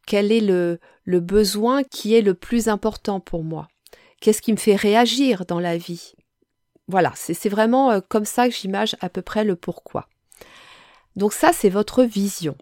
Quel 0.07 0.31
est 0.31 0.41
le, 0.41 0.79
le 1.03 1.19
besoin 1.19 1.83
qui 1.83 2.15
est 2.15 2.21
le 2.21 2.33
plus 2.33 2.67
important 2.69 3.19
pour 3.19 3.43
moi? 3.43 3.67
Qu'est-ce 4.19 4.41
qui 4.41 4.51
me 4.51 4.57
fait 4.57 4.75
réagir 4.75 5.45
dans 5.45 5.59
la 5.59 5.77
vie? 5.77 6.13
Voilà, 6.88 7.12
c'est 7.15 7.50
vraiment 7.50 7.91
euh, 7.91 8.00
comme 8.07 8.25
ça 8.25 8.47
que 8.47 8.55
j'image 8.55 8.95
à 9.00 9.09
peu 9.09 9.21
près 9.21 9.43
le 9.43 9.55
pourquoi. 9.55 10.07
Donc 11.15 11.34
ça, 11.34 11.51
c'est 11.53 11.69
votre 11.69 12.03
vision. 12.03 12.57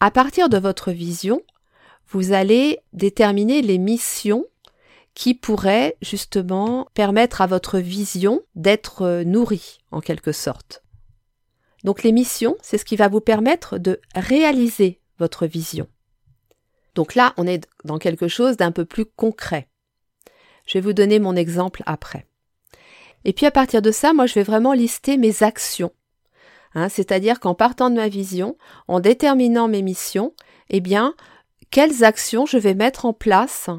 À 0.00 0.10
partir 0.10 0.48
de 0.48 0.58
votre 0.58 0.90
vision, 0.90 1.42
vous 2.08 2.32
allez 2.32 2.78
déterminer 2.92 3.62
les 3.62 3.78
missions 3.78 4.46
qui 5.14 5.34
pourraient 5.34 5.96
justement 6.00 6.88
permettre 6.94 7.40
à 7.40 7.46
votre 7.46 7.78
vision 7.78 8.42
d'être 8.54 9.02
euh, 9.02 9.24
nourrie 9.24 9.78
en 9.90 10.00
quelque 10.00 10.32
sorte. 10.32 10.82
Donc 11.84 12.02
les 12.02 12.12
missions, 12.12 12.56
c'est 12.62 12.78
ce 12.78 12.84
qui 12.84 12.96
va 12.96 13.08
vous 13.08 13.20
permettre 13.20 13.78
de 13.78 14.00
réaliser 14.14 15.00
votre 15.18 15.46
vision. 15.46 15.88
Donc 16.94 17.14
là, 17.14 17.34
on 17.36 17.46
est 17.46 17.66
dans 17.84 17.98
quelque 17.98 18.28
chose 18.28 18.56
d'un 18.56 18.72
peu 18.72 18.84
plus 18.84 19.04
concret. 19.04 19.68
Je 20.66 20.74
vais 20.74 20.80
vous 20.80 20.92
donner 20.92 21.18
mon 21.18 21.36
exemple 21.36 21.82
après. 21.86 22.26
Et 23.24 23.32
puis 23.32 23.46
à 23.46 23.50
partir 23.50 23.82
de 23.82 23.90
ça, 23.90 24.12
moi 24.12 24.26
je 24.26 24.34
vais 24.34 24.42
vraiment 24.42 24.72
lister 24.72 25.16
mes 25.16 25.42
actions 25.42 25.92
Hein, 26.74 26.88
c'est-à-dire 26.88 27.40
qu'en 27.40 27.54
partant 27.54 27.90
de 27.90 27.96
ma 27.96 28.08
vision, 28.08 28.56
en 28.88 29.00
déterminant 29.00 29.68
mes 29.68 29.82
missions, 29.82 30.34
eh 30.68 30.80
bien, 30.80 31.14
quelles 31.70 32.04
actions 32.04 32.46
je 32.46 32.58
vais 32.58 32.74
mettre 32.74 33.06
en 33.06 33.12
place 33.12 33.70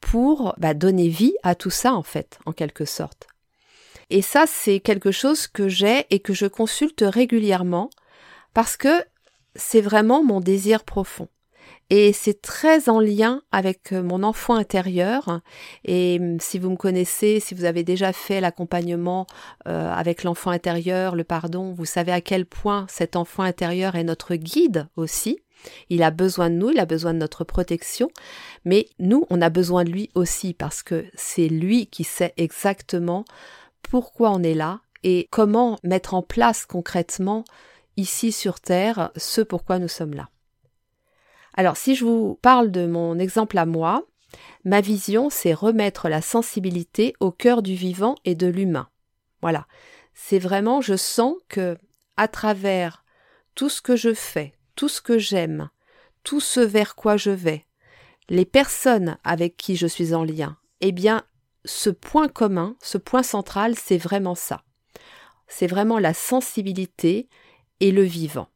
pour 0.00 0.54
bah, 0.58 0.74
donner 0.74 1.08
vie 1.08 1.34
à 1.42 1.54
tout 1.54 1.70
ça, 1.70 1.94
en 1.94 2.02
fait, 2.02 2.38
en 2.46 2.52
quelque 2.52 2.84
sorte. 2.84 3.28
Et 4.08 4.22
ça, 4.22 4.44
c'est 4.46 4.80
quelque 4.80 5.12
chose 5.12 5.46
que 5.46 5.68
j'ai 5.68 6.06
et 6.10 6.18
que 6.18 6.32
je 6.32 6.46
consulte 6.46 7.04
régulièrement 7.06 7.90
parce 8.54 8.76
que 8.76 9.04
c'est 9.54 9.80
vraiment 9.80 10.24
mon 10.24 10.40
désir 10.40 10.82
profond. 10.84 11.28
Et 11.90 12.12
c'est 12.12 12.40
très 12.40 12.88
en 12.88 13.00
lien 13.00 13.42
avec 13.50 13.92
euh, 13.92 14.02
mon 14.02 14.22
enfant 14.22 14.54
intérieur. 14.54 15.40
Et 15.84 16.18
hum, 16.20 16.38
si 16.40 16.58
vous 16.58 16.70
me 16.70 16.76
connaissez, 16.76 17.40
si 17.40 17.54
vous 17.54 17.64
avez 17.64 17.82
déjà 17.82 18.12
fait 18.12 18.40
l'accompagnement 18.40 19.26
euh, 19.66 19.92
avec 19.92 20.22
l'enfant 20.22 20.50
intérieur, 20.50 21.16
le 21.16 21.24
pardon, 21.24 21.72
vous 21.72 21.84
savez 21.84 22.12
à 22.12 22.20
quel 22.20 22.46
point 22.46 22.86
cet 22.88 23.16
enfant 23.16 23.42
intérieur 23.42 23.96
est 23.96 24.04
notre 24.04 24.36
guide 24.36 24.86
aussi. 24.96 25.40
Il 25.90 26.02
a 26.02 26.10
besoin 26.10 26.48
de 26.48 26.54
nous, 26.54 26.70
il 26.70 26.78
a 26.78 26.86
besoin 26.86 27.12
de 27.12 27.18
notre 27.18 27.44
protection, 27.44 28.08
mais 28.64 28.86
nous, 28.98 29.26
on 29.28 29.42
a 29.42 29.50
besoin 29.50 29.84
de 29.84 29.90
lui 29.90 30.10
aussi 30.14 30.54
parce 30.54 30.82
que 30.82 31.04
c'est 31.14 31.48
lui 31.48 31.86
qui 31.86 32.04
sait 32.04 32.32
exactement 32.38 33.24
pourquoi 33.82 34.30
on 34.30 34.42
est 34.42 34.54
là 34.54 34.80
et 35.02 35.28
comment 35.30 35.78
mettre 35.82 36.14
en 36.14 36.22
place 36.22 36.64
concrètement 36.64 37.44
ici 37.96 38.32
sur 38.32 38.60
Terre 38.60 39.10
ce 39.16 39.40
pourquoi 39.40 39.78
nous 39.78 39.88
sommes 39.88 40.14
là. 40.14 40.28
Alors 41.54 41.76
si 41.76 41.94
je 41.94 42.04
vous 42.04 42.38
parle 42.42 42.70
de 42.70 42.86
mon 42.86 43.18
exemple 43.18 43.58
à 43.58 43.66
moi, 43.66 44.04
ma 44.64 44.80
vision 44.80 45.30
c'est 45.30 45.54
remettre 45.54 46.08
la 46.08 46.22
sensibilité 46.22 47.14
au 47.20 47.30
cœur 47.30 47.62
du 47.62 47.74
vivant 47.74 48.14
et 48.24 48.34
de 48.34 48.46
l'humain. 48.46 48.88
Voilà. 49.42 49.66
C'est 50.14 50.38
vraiment, 50.38 50.80
je 50.80 50.96
sens 50.96 51.34
que 51.48 51.76
à 52.16 52.28
travers 52.28 53.04
tout 53.54 53.68
ce 53.68 53.80
que 53.80 53.96
je 53.96 54.12
fais, 54.12 54.52
tout 54.76 54.88
ce 54.88 55.00
que 55.00 55.18
j'aime, 55.18 55.70
tout 56.24 56.40
ce 56.40 56.60
vers 56.60 56.94
quoi 56.94 57.16
je 57.16 57.30
vais, 57.30 57.64
les 58.28 58.44
personnes 58.44 59.18
avec 59.24 59.56
qui 59.56 59.76
je 59.76 59.86
suis 59.86 60.14
en 60.14 60.24
lien, 60.24 60.56
eh 60.80 60.92
bien, 60.92 61.24
ce 61.64 61.90
point 61.90 62.28
commun, 62.28 62.76
ce 62.82 62.98
point 62.98 63.22
central, 63.22 63.74
c'est 63.76 63.98
vraiment 63.98 64.34
ça. 64.34 64.62
C'est 65.48 65.66
vraiment 65.66 65.98
la 65.98 66.14
sensibilité 66.14 67.28
et 67.80 67.90
le 67.90 68.02
vivant. 68.02 68.48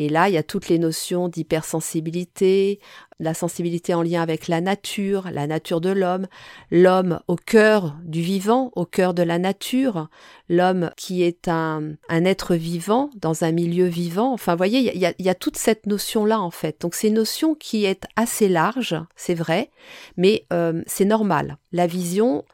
Et 0.00 0.08
là, 0.08 0.28
il 0.28 0.34
y 0.34 0.38
a 0.38 0.44
toutes 0.44 0.68
les 0.68 0.78
notions 0.78 1.28
d'hypersensibilité, 1.28 2.78
la 3.18 3.34
sensibilité 3.34 3.94
en 3.94 4.02
lien 4.02 4.22
avec 4.22 4.46
la 4.46 4.60
nature, 4.60 5.28
la 5.32 5.48
nature 5.48 5.80
de 5.80 5.90
l'homme, 5.90 6.28
l'homme 6.70 7.18
au 7.26 7.34
cœur 7.34 7.96
du 8.04 8.22
vivant, 8.22 8.70
au 8.76 8.86
cœur 8.86 9.12
de 9.12 9.24
la 9.24 9.40
nature, 9.40 10.08
l'homme 10.48 10.92
qui 10.96 11.24
est 11.24 11.48
un, 11.48 11.96
être 12.08 12.54
vivant 12.54 13.10
dans 13.16 13.42
un 13.42 13.50
milieu 13.50 13.86
vivant. 13.86 14.32
Enfin, 14.32 14.52
vous 14.52 14.58
voyez, 14.58 14.94
il 14.94 15.00
y 15.00 15.28
a, 15.28 15.34
toute 15.34 15.56
cette 15.56 15.86
notion-là, 15.86 16.40
en 16.40 16.52
fait. 16.52 16.80
Donc, 16.80 16.94
c'est 16.94 17.08
une 17.08 17.14
notion 17.14 17.56
qui 17.56 17.84
est 17.84 18.04
assez 18.14 18.48
large, 18.48 18.94
c'est 19.16 19.34
vrai, 19.34 19.68
mais 20.16 20.46
euh, 20.52 20.80
c'est 20.86 21.04
normal. 21.04 21.58
La 21.72 21.88
vision, 21.88 22.44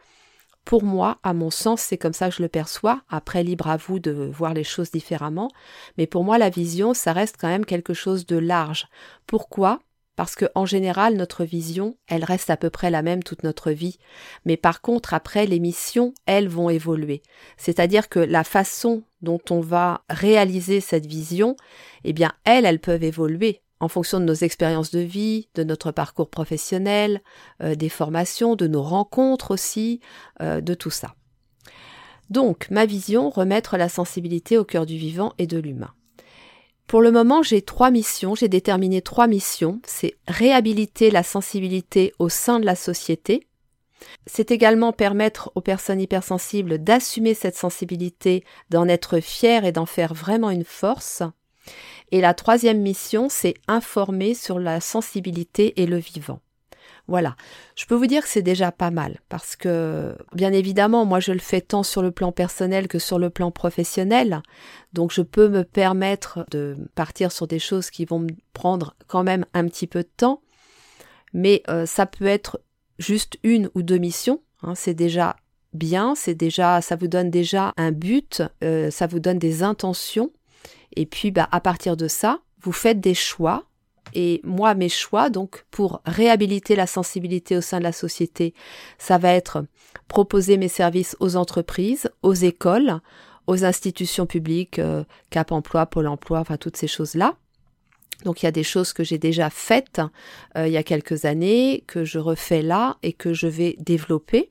pour 0.65 0.83
moi, 0.83 1.19
à 1.23 1.35
mon 1.35 1.51
sens, 1.51 1.81
c'est 1.81 1.99
comme 1.99 2.13
ça 2.13 2.31
que 2.31 2.37
je 2.37 2.43
le 2.43 2.49
perçois. 2.49 3.03
Après, 3.09 3.43
libre 3.43 3.69
à 3.69 3.77
vous 3.77 3.99
de 3.99 4.31
voir 4.33 4.55
les 4.55 4.65
choses 4.65 4.91
différemment. 4.91 5.51
Mais 5.99 6.07
pour 6.07 6.25
moi, 6.25 6.39
la 6.39 6.51
vision, 6.51 6.95
ça 6.95 7.13
reste 7.13 7.37
quand 7.39 7.49
même 7.49 7.67
quelque 7.67 7.95
chose 7.95 8.27
de 8.27 8.37
large. 8.37 8.89
Pourquoi? 9.27 9.81
Parce 10.17 10.37
que 10.37 10.45
en 10.55 10.65
général 10.65 11.17
notre 11.17 11.45
vision, 11.45 11.97
elle 12.07 12.23
reste 12.23 12.49
à 12.49 12.57
peu 12.57 12.71
près 12.71 12.91
la 12.91 13.03
même 13.03 13.25
toute 13.25 13.43
notre 13.43 13.73
vie, 13.73 13.99
mais 14.45 14.57
par 14.57 14.81
contre 14.81 15.13
après 15.13 15.45
les 15.45 15.59
missions, 15.59 16.15
elles 16.27 16.49
vont 16.49 16.71
évoluer. 16.71 17.21
C'est-à-dire 17.57 18.09
que 18.09 18.21
la 18.21 18.45
façon 18.45 19.03
dont 19.23 19.41
on 19.51 19.59
va 19.59 20.05
réaliser 20.09 20.81
cette 20.81 21.07
vision, 21.07 21.57
eh 22.05 22.13
bien 22.13 22.33
elles, 22.45 22.65
elles 22.65 22.79
peuvent 22.79 23.03
évoluer 23.03 23.64
en 23.85 23.89
fonction 23.89 24.19
de 24.19 24.25
nos 24.25 24.35
expériences 24.35 24.91
de 24.91 25.01
vie, 25.01 25.49
de 25.55 25.63
notre 25.63 25.93
parcours 25.93 26.31
professionnel, 26.31 27.23
euh, 27.63 27.75
des 27.75 27.91
formations, 27.91 28.57
de 28.57 28.67
nos 28.67 28.83
rencontres 28.83 29.51
aussi, 29.51 30.01
euh, 30.41 30.63
de 30.63 30.73
tout 30.73 30.91
ça. 30.91 31.15
Donc, 32.31 32.69
ma 32.71 32.87
vision, 32.87 33.29
remettre 33.29 33.77
la 33.77 33.91
sensibilité 33.91 34.57
au 34.57 34.65
cœur 34.65 34.87
du 34.87 34.97
vivant 34.97 35.35
et 35.37 35.47
de 35.47 35.59
l'humain. 35.59 35.93
Pour 36.87 37.03
le 37.03 37.13
moment, 37.13 37.43
j'ai 37.43 37.61
trois 37.61 37.91
missions, 37.91 38.35
j'ai 38.35 38.49
déterminé 38.49 39.03
trois 39.03 39.27
missions. 39.27 39.81
C'est 39.85 40.17
réhabiliter 40.29 41.11
la 41.11 41.23
sensibilité 41.23 42.15
au 42.19 42.31
sein 42.31 42.61
de 42.61 42.67
la 42.67 42.77
société. 42.77 43.47
C'est 44.27 44.51
également 44.51 44.93
permettre 44.93 45.53
aux 45.55 45.61
personnes 45.61 46.01
hypersensibles 46.01 46.79
d'assumer 46.79 47.35
cette 47.35 47.57
sensibilité, 47.57 48.45
d'en 48.71 48.89
être 48.89 49.21
fières 49.21 49.67
et 49.67 49.73
d'en 49.73 49.87
faire 49.87 50.15
vraiment 50.15 50.51
une 50.51 50.65
force. 50.65 51.23
Et 52.13 52.21
la 52.21 52.35
troisième 52.35 52.81
mission, 52.81 53.29
c'est 53.29 53.55
informer 53.67 54.35
sur 54.35 54.59
la 54.59 54.81
sensibilité 54.81 55.81
et 55.83 55.87
le 55.87 55.97
vivant. 55.97 56.41
Voilà. 57.07 57.37
Je 57.77 57.85
peux 57.85 57.95
vous 57.95 58.07
dire 58.07 58.23
que 58.23 58.29
c'est 58.29 58.43
déjà 58.43 58.73
pas 58.73 58.91
mal 58.91 59.21
parce 59.29 59.57
que, 59.57 60.17
bien 60.35 60.53
évidemment, 60.53 61.05
moi 61.05 61.21
je 61.21 61.33
le 61.33 61.39
fais 61.39 61.61
tant 61.61 61.83
sur 61.83 62.03
le 62.03 62.11
plan 62.11 62.33
personnel 62.33 62.89
que 62.89 62.99
sur 62.99 63.19
le 63.19 63.31
plan 63.31 63.51
professionnel. 63.51 64.43
Donc 64.93 65.13
je 65.13 65.21
peux 65.21 65.49
me 65.49 65.65
permettre 65.65 66.47
de 66.51 66.77
partir 66.95 67.31
sur 67.31 67.47
des 67.47 67.59
choses 67.59 67.91
qui 67.91 68.05
vont 68.07 68.21
me 68.21 68.31
prendre 68.55 68.97
quand 69.07 69.23
même 69.23 69.45
un 69.53 69.67
petit 69.67 69.87
peu 69.87 70.03
de 70.03 70.11
temps. 70.17 70.41
Mais 71.35 71.63
euh, 71.69 71.85
ça 71.85 72.07
peut 72.07 72.27
être 72.27 72.61
juste 72.99 73.37
une 73.43 73.69
ou 73.75 73.83
deux 73.83 73.99
missions. 73.99 74.41
Hein, 74.63 74.75
c'est 74.75 74.95
déjà 74.95 75.37
bien, 75.75 76.15
ça 76.15 76.97
vous 76.97 77.09
donne 77.09 77.31
déjà 77.31 77.75
un 77.77 77.91
but, 77.91 78.43
euh, 78.63 78.91
ça 78.91 79.07
vous 79.07 79.19
donne 79.19 79.39
des 79.39 79.63
intentions. 79.63 80.31
Et 80.97 81.07
puis, 81.07 81.31
bah, 81.31 81.49
à 81.51 81.61
partir 81.61 81.97
de 81.97 82.09
ça, 82.09 82.41
vous 82.61 82.73
faites 82.73 83.01
des 83.01 83.15
choix. 83.15 83.65
Et 84.15 84.41
moi, 84.45 84.75
mes 84.75 84.89
choix, 84.89 85.31
donc, 85.31 85.65
pour 85.71 86.01
réhabiliter 86.05 86.77
la 86.77 86.87
sensibilité 86.87 87.57
au 87.57 87.61
sein 87.61 87.79
de 87.79 87.83
la 87.83 87.93
société, 87.93 88.55
ça 88.99 89.19
va 89.19 89.33
être 89.33 89.65
proposer 90.09 90.57
mes 90.57 90.69
services 90.69 91.17
aux 91.21 91.37
entreprises, 91.37 92.11
aux 92.23 92.35
écoles, 92.35 93.01
aux 93.47 93.65
institutions 93.65 94.27
publiques, 94.27 94.79
euh, 94.79 95.05
Cap 95.31 95.53
Emploi, 95.53 95.87
Pôle 95.87 96.07
Emploi, 96.07 96.39
enfin, 96.39 96.57
toutes 96.57 96.77
ces 96.77 96.87
choses-là. 96.87 97.37
Donc 98.25 98.43
il 98.43 98.47
y 98.47 98.49
a 98.49 98.53
des 98.53 98.63
choses 98.63 98.93
que 98.93 99.05
j'ai 99.05 99.19
déjà 99.19 99.51
faites 99.51 100.01
euh, 100.57 100.67
il 100.67 100.73
y 100.73 100.77
a 100.77 100.83
quelques 100.83 101.25
années, 101.25 101.85
que 101.87 102.05
je 102.05 102.19
refais 102.19 102.63
là 102.63 102.97
et 103.03 103.13
que 103.13 103.35
je 103.35 103.47
vais 103.47 103.77
développer. 103.81 104.51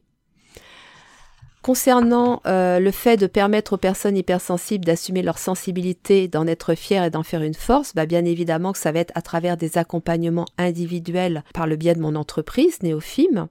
Concernant 1.64 2.42
euh, 2.46 2.80
le 2.80 2.92
fait 2.92 3.16
de 3.16 3.26
permettre 3.26 3.74
aux 3.74 3.78
personnes 3.78 4.18
hypersensibles 4.18 4.84
d'assumer 4.84 5.22
leur 5.22 5.38
sensibilité, 5.38 6.28
d'en 6.28 6.46
être 6.46 6.76
fières 6.76 7.06
et 7.06 7.10
d'en 7.10 7.24
faire 7.24 7.42
une 7.42 7.54
force, 7.54 7.96
bah 7.96 8.06
bien 8.06 8.26
évidemment 8.26 8.74
que 8.74 8.80
ça 8.80 8.92
va 8.92 9.00
être 9.00 9.14
à 9.16 9.22
travers 9.22 9.56
des 9.56 9.78
accompagnements 9.78 10.48
individuels 10.58 11.46
par 11.54 11.66
le 11.66 11.78
biais 11.78 11.96
de 11.96 12.02
mon 12.02 12.16
entreprise 12.16 12.84
Néophime, 12.84 13.48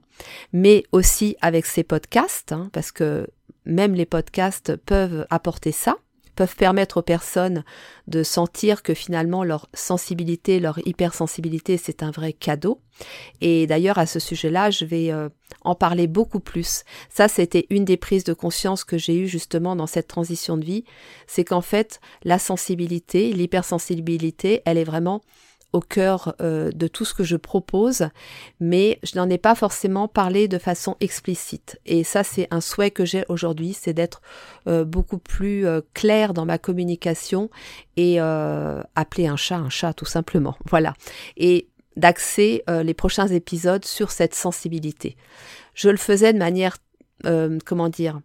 mais 0.53 0.83
aussi 0.91 1.37
avec 1.41 1.65
ces 1.65 1.83
podcasts, 1.83 2.51
hein, 2.51 2.69
parce 2.71 2.91
que 2.91 3.27
même 3.65 3.95
les 3.95 4.05
podcasts 4.05 4.75
peuvent 4.75 5.25
apporter 5.31 5.71
ça 5.71 5.95
peuvent 6.35 6.55
permettre 6.55 6.97
aux 6.97 7.03
personnes 7.03 7.63
de 8.07 8.23
sentir 8.23 8.83
que 8.83 8.93
finalement 8.93 9.43
leur 9.43 9.69
sensibilité, 9.73 10.59
leur 10.59 10.79
hypersensibilité, 10.87 11.77
c'est 11.77 12.03
un 12.03 12.11
vrai 12.11 12.33
cadeau. 12.33 12.81
Et 13.41 13.67
d'ailleurs, 13.67 13.97
à 13.97 14.05
ce 14.05 14.19
sujet-là, 14.19 14.69
je 14.69 14.85
vais 14.85 15.11
euh, 15.11 15.29
en 15.61 15.75
parler 15.75 16.07
beaucoup 16.07 16.39
plus. 16.39 16.83
Ça, 17.09 17.27
c'était 17.27 17.65
une 17.69 17.85
des 17.85 17.97
prises 17.97 18.23
de 18.23 18.33
conscience 18.33 18.83
que 18.83 18.97
j'ai 18.97 19.17
eues 19.17 19.27
justement 19.27 19.75
dans 19.75 19.87
cette 19.87 20.07
transition 20.07 20.57
de 20.57 20.65
vie. 20.65 20.83
C'est 21.27 21.43
qu'en 21.43 21.61
fait, 21.61 21.99
la 22.23 22.39
sensibilité, 22.39 23.31
l'hypersensibilité, 23.33 24.61
elle 24.65 24.77
est 24.77 24.83
vraiment 24.83 25.21
au 25.73 25.81
cœur 25.81 26.35
euh, 26.39 26.71
de 26.71 26.87
tout 26.87 27.03
ce 27.03 27.13
que 27.13 27.23
je 27.23 27.35
propose, 27.35 28.07
mais 28.59 28.99
je 29.03 29.17
n'en 29.17 29.29
ai 29.29 29.39
pas 29.39 29.55
forcément 29.55 30.07
parlé 30.07 30.47
de 30.47 30.59
façon 30.59 30.95
explicite. 30.99 31.79
Et 31.85 32.03
ça, 32.03 32.23
c'est 32.23 32.47
un 32.51 32.61
souhait 32.61 32.91
que 32.91 33.05
j'ai 33.05 33.25
aujourd'hui, 33.27 33.73
c'est 33.73 33.93
d'être 33.93 34.21
euh, 34.67 34.85
beaucoup 34.85 35.17
plus 35.17 35.65
euh, 35.65 35.81
clair 35.93 36.33
dans 36.33 36.45
ma 36.45 36.59
communication 36.59 37.49
et 37.97 38.19
appeler 38.19 39.27
un 39.27 39.35
chat 39.35 39.57
un 39.57 39.69
chat 39.69 39.93
tout 39.93 40.05
simplement. 40.05 40.55
Voilà. 40.69 40.93
Et 41.37 41.67
d'axer 41.95 42.63
les 42.67 42.93
prochains 42.95 43.27
épisodes 43.27 43.85
sur 43.85 44.09
cette 44.09 44.33
sensibilité. 44.33 45.15
Je 45.75 45.89
le 45.89 45.97
faisais 45.97 46.33
de 46.33 46.39
manière, 46.39 46.77
comment 47.65 47.89
dire, 47.89 48.19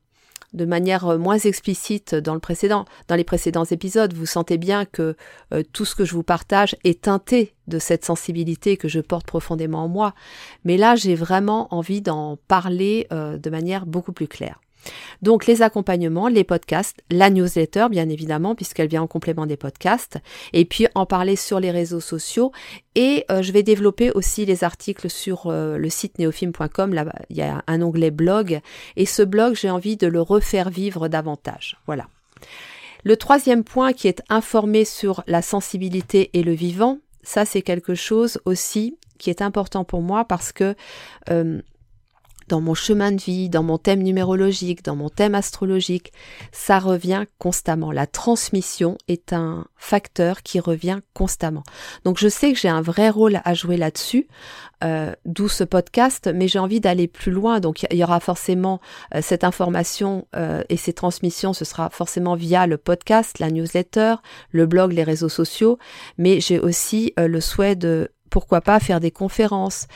de 0.52 0.64
manière 0.64 1.06
euh, 1.06 1.18
moins 1.18 1.38
explicite 1.38 2.14
dans 2.14 2.34
le 2.34 2.40
précédent, 2.40 2.84
dans 3.08 3.16
les 3.16 3.24
précédents 3.24 3.64
épisodes. 3.64 4.14
Vous 4.14 4.26
sentez 4.26 4.58
bien 4.58 4.84
que 4.84 5.16
euh, 5.52 5.62
tout 5.72 5.84
ce 5.84 5.94
que 5.94 6.04
je 6.04 6.14
vous 6.14 6.22
partage 6.22 6.76
est 6.84 7.02
teinté 7.02 7.54
de 7.66 7.78
cette 7.78 8.04
sensibilité 8.04 8.76
que 8.76 8.88
je 8.88 9.00
porte 9.00 9.26
profondément 9.26 9.84
en 9.84 9.88
moi. 9.88 10.14
Mais 10.64 10.76
là, 10.76 10.96
j'ai 10.96 11.14
vraiment 11.14 11.72
envie 11.74 12.00
d'en 12.00 12.38
parler 12.48 13.06
euh, 13.12 13.38
de 13.38 13.50
manière 13.50 13.86
beaucoup 13.86 14.12
plus 14.12 14.28
claire. 14.28 14.60
Donc 15.22 15.46
les 15.46 15.62
accompagnements, 15.62 16.28
les 16.28 16.44
podcasts, 16.44 17.02
la 17.10 17.30
newsletter 17.30 17.86
bien 17.90 18.08
évidemment 18.08 18.54
puisqu'elle 18.54 18.88
vient 18.88 19.02
en 19.02 19.06
complément 19.06 19.46
des 19.46 19.56
podcasts 19.56 20.18
et 20.52 20.64
puis 20.64 20.86
en 20.94 21.06
parler 21.06 21.36
sur 21.36 21.60
les 21.60 21.70
réseaux 21.70 22.00
sociaux 22.00 22.52
et 22.94 23.24
euh, 23.30 23.42
je 23.42 23.52
vais 23.52 23.62
développer 23.62 24.10
aussi 24.12 24.44
les 24.44 24.64
articles 24.64 25.10
sur 25.10 25.46
euh, 25.46 25.76
le 25.76 25.90
site 25.90 26.18
neofilm.com 26.18 26.94
là 26.94 27.06
il 27.30 27.36
y 27.36 27.42
a 27.42 27.62
un 27.66 27.82
onglet 27.82 28.10
blog 28.10 28.60
et 28.96 29.06
ce 29.06 29.22
blog 29.22 29.54
j'ai 29.54 29.70
envie 29.70 29.96
de 29.96 30.06
le 30.06 30.20
refaire 30.20 30.70
vivre 30.70 31.08
davantage. 31.08 31.76
Voilà. 31.86 32.06
Le 33.04 33.16
troisième 33.16 33.64
point 33.64 33.92
qui 33.92 34.08
est 34.08 34.22
informé 34.28 34.84
sur 34.84 35.22
la 35.26 35.42
sensibilité 35.42 36.30
et 36.34 36.42
le 36.42 36.52
vivant, 36.52 36.98
ça 37.22 37.44
c'est 37.44 37.62
quelque 37.62 37.94
chose 37.94 38.40
aussi 38.44 38.96
qui 39.18 39.30
est 39.30 39.42
important 39.42 39.84
pour 39.84 40.00
moi 40.00 40.24
parce 40.24 40.52
que 40.52 40.74
euh, 41.30 41.60
dans 42.48 42.60
mon 42.60 42.74
chemin 42.74 43.12
de 43.12 43.20
vie, 43.20 43.48
dans 43.48 43.62
mon 43.62 43.78
thème 43.78 44.02
numérologique, 44.02 44.84
dans 44.84 44.96
mon 44.96 45.08
thème 45.08 45.34
astrologique, 45.34 46.12
ça 46.52 46.78
revient 46.78 47.24
constamment. 47.38 47.92
La 47.92 48.06
transmission 48.06 48.98
est 49.06 49.32
un 49.32 49.66
facteur 49.76 50.42
qui 50.42 50.60
revient 50.60 51.00
constamment. 51.14 51.62
Donc 52.04 52.18
je 52.18 52.28
sais 52.28 52.52
que 52.52 52.58
j'ai 52.58 52.68
un 52.68 52.82
vrai 52.82 53.10
rôle 53.10 53.40
à 53.44 53.54
jouer 53.54 53.76
là-dessus, 53.76 54.26
euh, 54.84 55.12
d'où 55.24 55.48
ce 55.48 55.64
podcast, 55.64 56.30
mais 56.34 56.48
j'ai 56.48 56.58
envie 56.58 56.80
d'aller 56.80 57.08
plus 57.08 57.32
loin. 57.32 57.60
Donc 57.60 57.86
il 57.90 57.96
y 57.96 58.04
aura 58.04 58.20
forcément 58.20 58.80
euh, 59.14 59.20
cette 59.22 59.44
information 59.44 60.26
euh, 60.36 60.62
et 60.68 60.76
ces 60.76 60.92
transmissions, 60.92 61.52
ce 61.52 61.64
sera 61.64 61.90
forcément 61.90 62.34
via 62.34 62.66
le 62.66 62.78
podcast, 62.78 63.38
la 63.38 63.50
newsletter, 63.50 64.16
le 64.50 64.66
blog, 64.66 64.92
les 64.92 65.04
réseaux 65.04 65.28
sociaux, 65.28 65.78
mais 66.16 66.40
j'ai 66.40 66.58
aussi 66.58 67.12
le 67.16 67.40
souhait 67.40 67.76
de 67.76 68.10
pourquoi 68.30 68.60
pas 68.60 68.80
faire 68.80 69.00
des 69.00 69.10
conférences, 69.10 69.86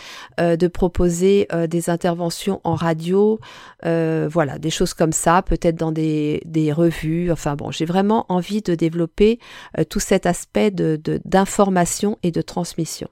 euh, 0.40 0.56
de 0.56 0.68
proposer 0.68 1.46
euh, 1.52 1.66
des 1.66 1.90
interventions 1.90 2.60
en 2.64 2.74
radio, 2.74 3.38
euh, 3.84 4.28
voilà, 4.30 4.58
des 4.58 4.70
choses 4.70 4.94
comme 4.94 5.12
ça, 5.12 5.42
peut-être 5.42 5.76
dans 5.76 5.92
des, 5.92 6.42
des, 6.44 6.72
revues. 6.72 7.30
Enfin 7.30 7.56
bon, 7.56 7.70
j'ai 7.70 7.84
vraiment 7.84 8.26
envie 8.28 8.62
de 8.62 8.74
développer 8.74 9.38
tout 9.88 10.00
cet 10.00 10.26
aspect 10.26 10.70
de 10.70 11.00
d'information 11.24 12.18
et 12.22 12.30
de 12.30 12.40
transmission. 12.42 13.08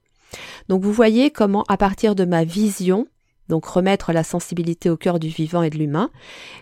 Donc 0.68 0.82
vous 0.82 0.92
voyez 0.92 1.30
comment 1.30 1.64
à 1.68 1.76
partir 1.76 2.14
de 2.14 2.24
ma 2.24 2.44
vision, 2.44 3.06
donc 3.50 3.66
remettre 3.66 4.12
la 4.12 4.24
sensibilité 4.24 4.88
au 4.88 4.96
cœur 4.96 5.18
du 5.18 5.28
vivant 5.28 5.62
et 5.62 5.68
de 5.68 5.76
l'humain. 5.76 6.10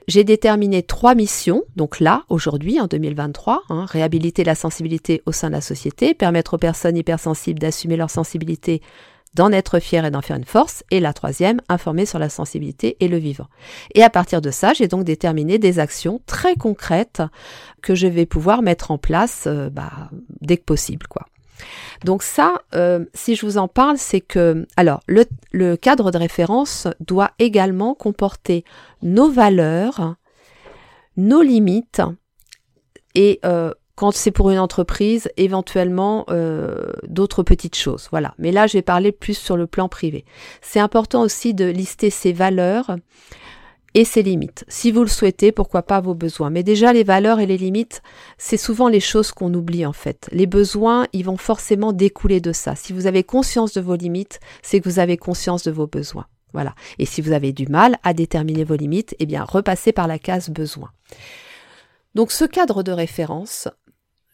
J'ai 0.09 0.25
déterminé 0.25 0.83
trois 0.83 1.15
missions, 1.15 1.63
donc 1.77 2.01
là, 2.01 2.25
aujourd'hui, 2.29 2.81
en 2.81 2.89
2023, 2.89 3.63
hein, 3.69 3.87
réhabiliter 3.89 4.43
la 4.43 4.57
sensibilité 4.57 5.23
au 5.27 5.33
sein 5.33 5.49
de 5.49 5.55
la 5.55 5.61
société, 5.61 6.15
permettre 6.15 6.55
aux 6.55 6.59
personnes 6.59 6.97
hypersensibles 6.97 7.61
d'assumer 7.61 7.97
leur 7.97 8.11
sensibilité, 8.11 8.83
d'en 9.35 9.53
être 9.53 9.79
fiers 9.79 10.05
et 10.05 10.11
d'en 10.11 10.23
faire 10.23 10.37
une 10.37 10.45
force, 10.45 10.83
et 10.91 10.99
la 10.99 11.13
troisième, 11.13 11.61
informer 11.69 12.07
sur 12.07 12.19
la 12.19 12.29
sensibilité 12.29 12.97
et 13.01 13.09
le 13.09 13.19
vivant. 13.19 13.47
Et 13.95 14.03
à 14.03 14.11
partir 14.11 14.41
de 14.41 14.51
ça, 14.51 14.73
j'ai 14.73 14.89
donc 14.89 15.05
déterminé 15.05 15.59
des 15.59 15.79
actions 15.79 16.21
très 16.27 16.57
concrètes 16.57 17.23
que 17.83 17.95
je 17.95 18.07
vais 18.07 18.27
pouvoir 18.27 18.63
mettre 18.63 18.91
en 18.91 18.99
place 18.99 19.45
euh, 19.47 19.71
bah, 19.71 20.11
dès 20.41 20.57
que 20.57 20.65
possible, 20.65 21.07
quoi. 21.07 21.27
Donc 22.05 22.23
ça, 22.23 22.63
euh, 22.75 23.05
si 23.15 23.35
je 23.35 23.45
vous 23.45 23.59
en 23.59 23.69
parle, 23.69 23.99
c'est 23.99 24.21
que, 24.21 24.67
alors, 24.77 25.01
le, 25.07 25.77
cadre 25.77 26.11
de 26.11 26.19
référence 26.19 26.87
doit 27.01 27.31
également 27.39 27.95
comporter 27.95 28.65
nos 29.03 29.31
valeurs, 29.31 30.17
nos 31.17 31.43
limites 31.43 32.03
et 33.15 33.41
euh, 33.45 33.73
quand 33.99 34.13
c'est 34.13 34.31
pour 34.31 34.51
une 34.51 34.61
entreprise, 34.61 35.29
éventuellement 35.37 36.25
euh, 36.31 36.93
d'autres 37.09 37.43
petites 37.43 37.75
choses. 37.75 38.07
Voilà. 38.13 38.33
Mais 38.39 38.53
là, 38.53 38.69
je 38.69 38.75
vais 38.75 38.83
parler 38.83 39.11
plus 39.11 39.37
sur 39.37 39.57
le 39.57 39.67
plan 39.67 39.89
privé. 39.89 40.25
C'est 40.63 40.79
important 40.79 41.23
aussi 41.23 41.53
de 41.53 41.65
lister 41.65 42.09
ses 42.09 42.33
valeurs 42.33 42.97
et 43.99 44.05
ses 44.05 44.23
limites. 44.23 44.65
Si 44.69 44.93
vous 44.93 45.03
le 45.03 45.09
souhaitez, 45.09 45.51
pourquoi 45.51 45.83
pas 45.83 46.01
vos 46.01 46.15
besoins. 46.15 46.51
Mais 46.51 46.63
déjà, 46.63 46.93
les 46.93 47.03
valeurs 47.03 47.41
et 47.41 47.47
les 47.47 47.57
limites, 47.59 48.01
c'est 48.39 48.57
souvent 48.57 48.87
les 48.87 49.01
choses 49.01 49.33
qu'on 49.33 49.53
oublie 49.53 49.85
en 49.85 49.93
fait. 49.93 50.29
Les 50.31 50.47
besoins, 50.47 51.09
ils 51.13 51.25
vont 51.25 51.37
forcément 51.37 51.93
découler 51.93 52.41
de 52.41 52.53
ça. 52.53 52.77
Si 52.77 52.93
vous 52.93 53.09
avez 53.09 53.25
conscience 53.25 53.73
de 53.73 53.81
vos 53.81 53.97
limites, 53.97 54.39
c'est 54.63 54.79
que 54.79 54.89
vous 54.89 55.01
avez 55.01 55.17
conscience 55.17 55.65
de 55.65 55.73
vos 55.73 55.89
besoins. 55.89 56.27
Voilà. 56.53 56.77
Et 57.01 57.07
si 57.07 57.21
vous 57.21 57.33
avez 57.33 57.51
du 57.51 57.67
mal 57.67 57.99
à 58.05 58.15
déterminer 58.15 58.63
vos 58.63 58.77
limites, 58.77 59.17
eh 59.19 59.27
bien, 59.27 59.43
repassez 59.43 59.91
par 59.91 60.07
la 60.07 60.21
case 60.21 60.49
besoin. 60.49 60.93
Donc, 62.15 62.31
ce 62.31 62.45
cadre 62.45 62.85
de 62.85 62.93
référence, 62.93 63.67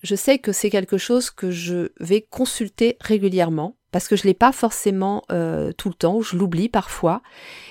je 0.02 0.14
sais 0.14 0.40
que 0.40 0.52
c'est 0.52 0.68
quelque 0.68 0.98
chose 0.98 1.30
que 1.30 1.50
je 1.50 1.88
vais 2.00 2.20
consulter 2.20 2.98
régulièrement 3.00 3.78
parce 3.94 4.08
que 4.08 4.16
je 4.16 4.24
l'ai 4.24 4.34
pas 4.34 4.50
forcément 4.50 5.22
euh, 5.30 5.70
tout 5.70 5.88
le 5.88 5.94
temps, 5.94 6.20
je 6.20 6.36
l'oublie 6.36 6.68
parfois. 6.68 7.22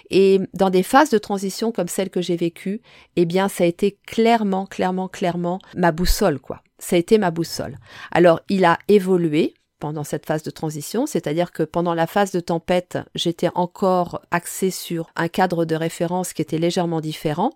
Et 0.09 0.39
dans 0.53 0.69
des 0.69 0.81
phases 0.81 1.09
de 1.09 1.17
transition 1.17 1.73
comme 1.73 1.89
celle 1.89 2.09
que 2.09 2.21
j'ai 2.21 2.37
vécue, 2.37 2.79
eh 3.17 3.25
bien, 3.25 3.49
ça 3.49 3.65
a 3.65 3.67
été 3.67 3.99
clairement, 4.07 4.65
clairement, 4.65 5.09
clairement 5.09 5.59
ma 5.75 5.91
boussole, 5.91 6.39
quoi. 6.39 6.63
Ça 6.79 6.95
a 6.95 6.99
été 6.99 7.17
ma 7.17 7.29
boussole. 7.29 7.77
Alors, 8.13 8.39
il 8.47 8.63
a 8.63 8.79
évolué 8.87 9.53
pendant 9.79 10.05
cette 10.05 10.25
phase 10.25 10.43
de 10.43 10.49
transition, 10.49 11.05
c'est-à-dire 11.07 11.51
que 11.51 11.63
pendant 11.63 11.93
la 11.93 12.07
phase 12.07 12.31
de 12.31 12.39
tempête, 12.39 12.99
j'étais 13.15 13.49
encore 13.53 14.21
axée 14.31 14.71
sur 14.71 15.09
un 15.17 15.27
cadre 15.27 15.65
de 15.65 15.75
référence 15.75 16.31
qui 16.31 16.41
était 16.41 16.57
légèrement 16.57 17.01
différent 17.01 17.49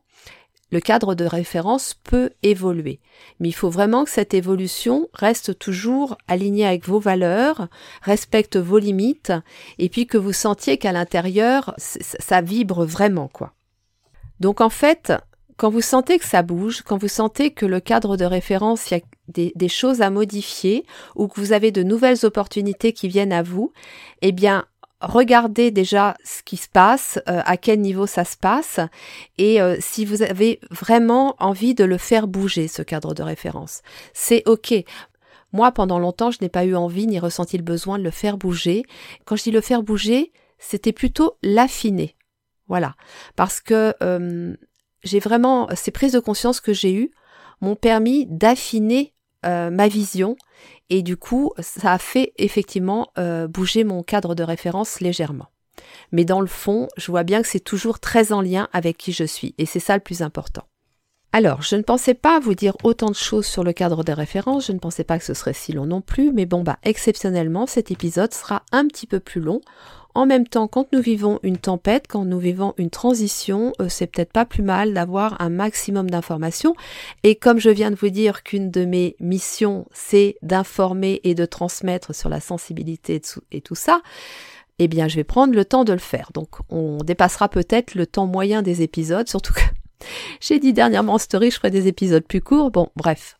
le 0.71 0.79
cadre 0.79 1.15
de 1.15 1.25
référence 1.25 1.93
peut 2.03 2.31
évoluer. 2.43 2.99
Mais 3.39 3.49
il 3.49 3.53
faut 3.53 3.69
vraiment 3.69 4.03
que 4.03 4.09
cette 4.09 4.33
évolution 4.33 5.07
reste 5.13 5.57
toujours 5.57 6.17
alignée 6.27 6.65
avec 6.65 6.87
vos 6.87 6.99
valeurs, 6.99 7.67
respecte 8.01 8.57
vos 8.57 8.79
limites, 8.79 9.33
et 9.77 9.89
puis 9.89 10.07
que 10.07 10.17
vous 10.17 10.33
sentiez 10.33 10.77
qu'à 10.77 10.91
l'intérieur, 10.91 11.73
ça 11.77 12.41
vibre 12.41 12.85
vraiment, 12.85 13.27
quoi. 13.27 13.53
Donc 14.39 14.61
en 14.61 14.69
fait, 14.69 15.13
quand 15.55 15.69
vous 15.71 15.81
sentez 15.81 16.19
que 16.19 16.25
ça 16.25 16.43
bouge, 16.43 16.83
quand 16.83 16.97
vous 16.97 17.07
sentez 17.07 17.51
que 17.51 17.65
le 17.65 17.79
cadre 17.79 18.17
de 18.17 18.25
référence, 18.25 18.91
il 18.91 18.93
y 18.95 18.97
a 18.97 19.03
des, 19.29 19.51
des, 19.55 19.69
choses 19.69 20.01
à 20.01 20.09
modifier, 20.09 20.85
ou 21.15 21.27
que 21.27 21.39
vous 21.39 21.53
avez 21.53 21.71
de 21.71 21.81
nouvelles 21.81 22.25
opportunités 22.25 22.93
qui 22.93 23.07
viennent 23.07 23.33
à 23.33 23.41
vous, 23.41 23.73
eh 24.21 24.31
bien, 24.31 24.65
regardez 25.01 25.71
déjà 25.71 26.15
ce 26.23 26.41
qui 26.43 26.57
se 26.57 26.67
passe, 26.67 27.19
euh, 27.29 27.41
à 27.45 27.57
quel 27.57 27.79
niveau 27.81 28.07
ça 28.07 28.25
se 28.25 28.37
passe, 28.37 28.79
et 29.37 29.61
euh, 29.61 29.77
si 29.79 30.05
vous 30.05 30.23
avez 30.23 30.59
vraiment 30.71 31.35
envie 31.39 31.75
de 31.75 31.83
le 31.83 31.97
faire 31.97 32.27
bouger, 32.27 32.67
ce 32.67 32.81
cadre 32.81 33.13
de 33.13 33.23
référence. 33.23 33.81
C'est 34.13 34.43
OK. 34.47 34.73
Moi, 35.53 35.71
pendant 35.71 35.99
longtemps, 35.99 36.31
je 36.31 36.39
n'ai 36.41 36.49
pas 36.49 36.65
eu 36.65 36.75
envie 36.75 37.07
ni 37.07 37.19
ressenti 37.19 37.57
le 37.57 37.63
besoin 37.63 37.97
de 37.97 38.03
le 38.03 38.11
faire 38.11 38.37
bouger. 38.37 38.83
Quand 39.25 39.35
je 39.35 39.43
dis 39.43 39.51
le 39.51 39.61
faire 39.61 39.83
bouger, 39.83 40.33
c'était 40.57 40.91
plutôt 40.91 41.37
l'affiner. 41.41 42.15
Voilà. 42.67 42.95
Parce 43.35 43.61
que 43.61 43.93
euh, 44.03 44.55
j'ai 45.03 45.19
vraiment, 45.19 45.69
ces 45.75 45.91
prises 45.91 46.11
de 46.11 46.19
conscience 46.19 46.59
que 46.59 46.73
j'ai 46.73 46.93
eues 46.93 47.11
m'ont 47.61 47.75
permis 47.75 48.25
d'affiner 48.29 49.13
ma 49.43 49.87
vision 49.87 50.35
et 50.89 51.01
du 51.01 51.17
coup, 51.17 51.51
ça 51.59 51.93
a 51.93 51.97
fait 51.97 52.33
effectivement 52.37 53.11
euh, 53.17 53.47
bouger 53.47 53.83
mon 53.83 54.03
cadre 54.03 54.35
de 54.35 54.43
référence 54.43 54.99
légèrement. 54.99 55.47
Mais 56.11 56.25
dans 56.25 56.41
le 56.41 56.47
fond, 56.47 56.87
je 56.97 57.11
vois 57.11 57.23
bien 57.23 57.41
que 57.41 57.47
c'est 57.47 57.59
toujours 57.59 57.99
très 57.99 58.31
en 58.31 58.41
lien 58.41 58.67
avec 58.73 58.97
qui 58.97 59.11
je 59.11 59.23
suis, 59.23 59.53
et 59.57 59.65
c'est 59.65 59.79
ça 59.79 59.95
le 59.95 60.01
plus 60.01 60.21
important. 60.21 60.63
Alors, 61.33 61.61
je 61.61 61.75
ne 61.75 61.81
pensais 61.81 62.13
pas 62.13 62.39
vous 62.39 62.55
dire 62.55 62.75
autant 62.83 63.09
de 63.09 63.15
choses 63.15 63.45
sur 63.45 63.63
le 63.63 63.73
cadre 63.73 64.03
de 64.03 64.11
référence, 64.11 64.67
je 64.67 64.71
ne 64.71 64.79
pensais 64.79 65.03
pas 65.03 65.19
que 65.19 65.25
ce 65.25 65.33
serait 65.33 65.53
si 65.53 65.73
long 65.73 65.85
non 65.85 66.01
plus, 66.01 66.31
mais 66.31 66.45
bon 66.45 66.63
bah 66.63 66.79
exceptionnellement, 66.83 67.67
cet 67.67 67.91
épisode 67.91 68.33
sera 68.33 68.63
un 68.71 68.87
petit 68.87 69.07
peu 69.07 69.19
plus 69.19 69.41
long. 69.41 69.61
En 70.17 70.25
même 70.25 70.47
temps, 70.47 70.67
quand 70.67 70.91
nous 70.93 70.99
vivons 70.99 71.39
une 71.43 71.59
tempête, 71.59 72.05
quand 72.09 72.25
nous 72.25 72.39
vivons 72.39 72.73
une 72.77 72.89
transition, 72.89 73.71
euh, 73.79 73.87
c'est 73.87 74.07
peut-être 74.07 74.33
pas 74.33 74.45
plus 74.45 74.63
mal 74.63 74.95
d'avoir 74.95 75.39
un 75.39 75.49
maximum 75.49 76.09
d'informations. 76.09 76.73
Et 77.21 77.35
comme 77.35 77.59
je 77.59 77.69
viens 77.69 77.91
de 77.91 77.95
vous 77.95 78.09
dire 78.09 78.41
qu'une 78.41 78.71
de 78.71 78.83
mes 78.83 79.15
missions, 79.19 79.85
c'est 79.93 80.37
d'informer 80.41 81.21
et 81.23 81.35
de 81.35 81.45
transmettre 81.45 82.15
sur 82.15 82.29
la 82.29 82.39
sensibilité 82.39 83.21
et 83.51 83.61
tout 83.61 83.75
ça, 83.75 84.01
eh 84.79 84.87
bien, 84.87 85.07
je 85.07 85.17
vais 85.17 85.23
prendre 85.23 85.53
le 85.53 85.65
temps 85.65 85.83
de 85.83 85.93
le 85.93 85.99
faire. 85.99 86.31
Donc, 86.33 86.49
on 86.69 86.97
dépassera 86.97 87.47
peut-être 87.47 87.93
le 87.93 88.07
temps 88.07 88.25
moyen 88.25 88.63
des 88.63 88.81
épisodes, 88.81 89.29
surtout 89.29 89.53
que 89.53 89.61
j'ai 90.41 90.57
dit 90.57 90.73
dernièrement 90.73 91.13
en 91.13 91.17
story, 91.19 91.51
je 91.51 91.57
ferai 91.57 91.69
des 91.69 91.85
épisodes 91.85 92.25
plus 92.25 92.41
courts. 92.41 92.71
Bon, 92.71 92.89
bref. 92.95 93.37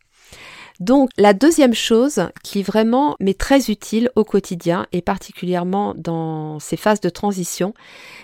Donc 0.80 1.10
la 1.16 1.32
deuxième 1.32 1.74
chose 1.74 2.28
qui 2.44 2.62
vraiment 2.62 3.16
m'est 3.18 3.38
très 3.38 3.70
utile 3.70 4.10
au 4.14 4.24
quotidien 4.24 4.86
et 4.92 5.02
particulièrement 5.02 5.94
dans 5.96 6.60
ces 6.60 6.76
phases 6.76 7.00
de 7.00 7.08
transition, 7.08 7.74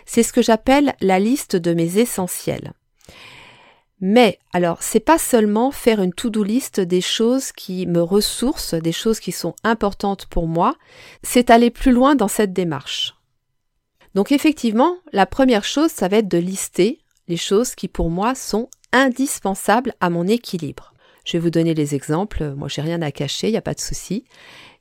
c'est 0.06 0.22
ce 0.22 0.32
que 0.32 0.42
j'appelle 0.42 0.94
la 1.00 1.18
liste 1.18 1.56
de 1.56 1.74
mes 1.74 1.98
essentiels. 1.98 2.72
Mais 4.00 4.38
alors, 4.52 4.82
c'est 4.82 5.00
pas 5.00 5.18
seulement 5.18 5.70
faire 5.70 6.02
une 6.02 6.12
to-do 6.12 6.44
list 6.44 6.80
des 6.80 7.00
choses 7.00 7.52
qui 7.52 7.86
me 7.86 8.02
ressourcent, 8.02 8.74
des 8.74 8.92
choses 8.92 9.18
qui 9.18 9.32
sont 9.32 9.54
importantes 9.64 10.26
pour 10.26 10.46
moi, 10.46 10.74
c'est 11.22 11.50
aller 11.50 11.70
plus 11.70 11.92
loin 11.92 12.14
dans 12.14 12.28
cette 12.28 12.52
démarche. 12.52 13.14
Donc 14.14 14.30
effectivement, 14.30 14.96
la 15.12 15.26
première 15.26 15.64
chose, 15.64 15.90
ça 15.90 16.08
va 16.08 16.18
être 16.18 16.28
de 16.28 16.38
lister 16.38 17.00
les 17.26 17.36
choses 17.36 17.74
qui 17.74 17.88
pour 17.88 18.10
moi 18.10 18.34
sont 18.34 18.68
indispensables 18.92 19.94
à 20.00 20.10
mon 20.10 20.26
équilibre. 20.28 20.93
Je 21.24 21.32
vais 21.32 21.38
vous 21.38 21.50
donner 21.50 21.74
les 21.74 21.94
exemples, 21.94 22.54
moi 22.54 22.68
j'ai 22.68 22.82
rien 22.82 23.02
à 23.02 23.10
cacher, 23.10 23.48
il 23.48 23.52
n'y 23.52 23.56
a 23.56 23.62
pas 23.62 23.74
de 23.74 23.80
souci. 23.80 24.24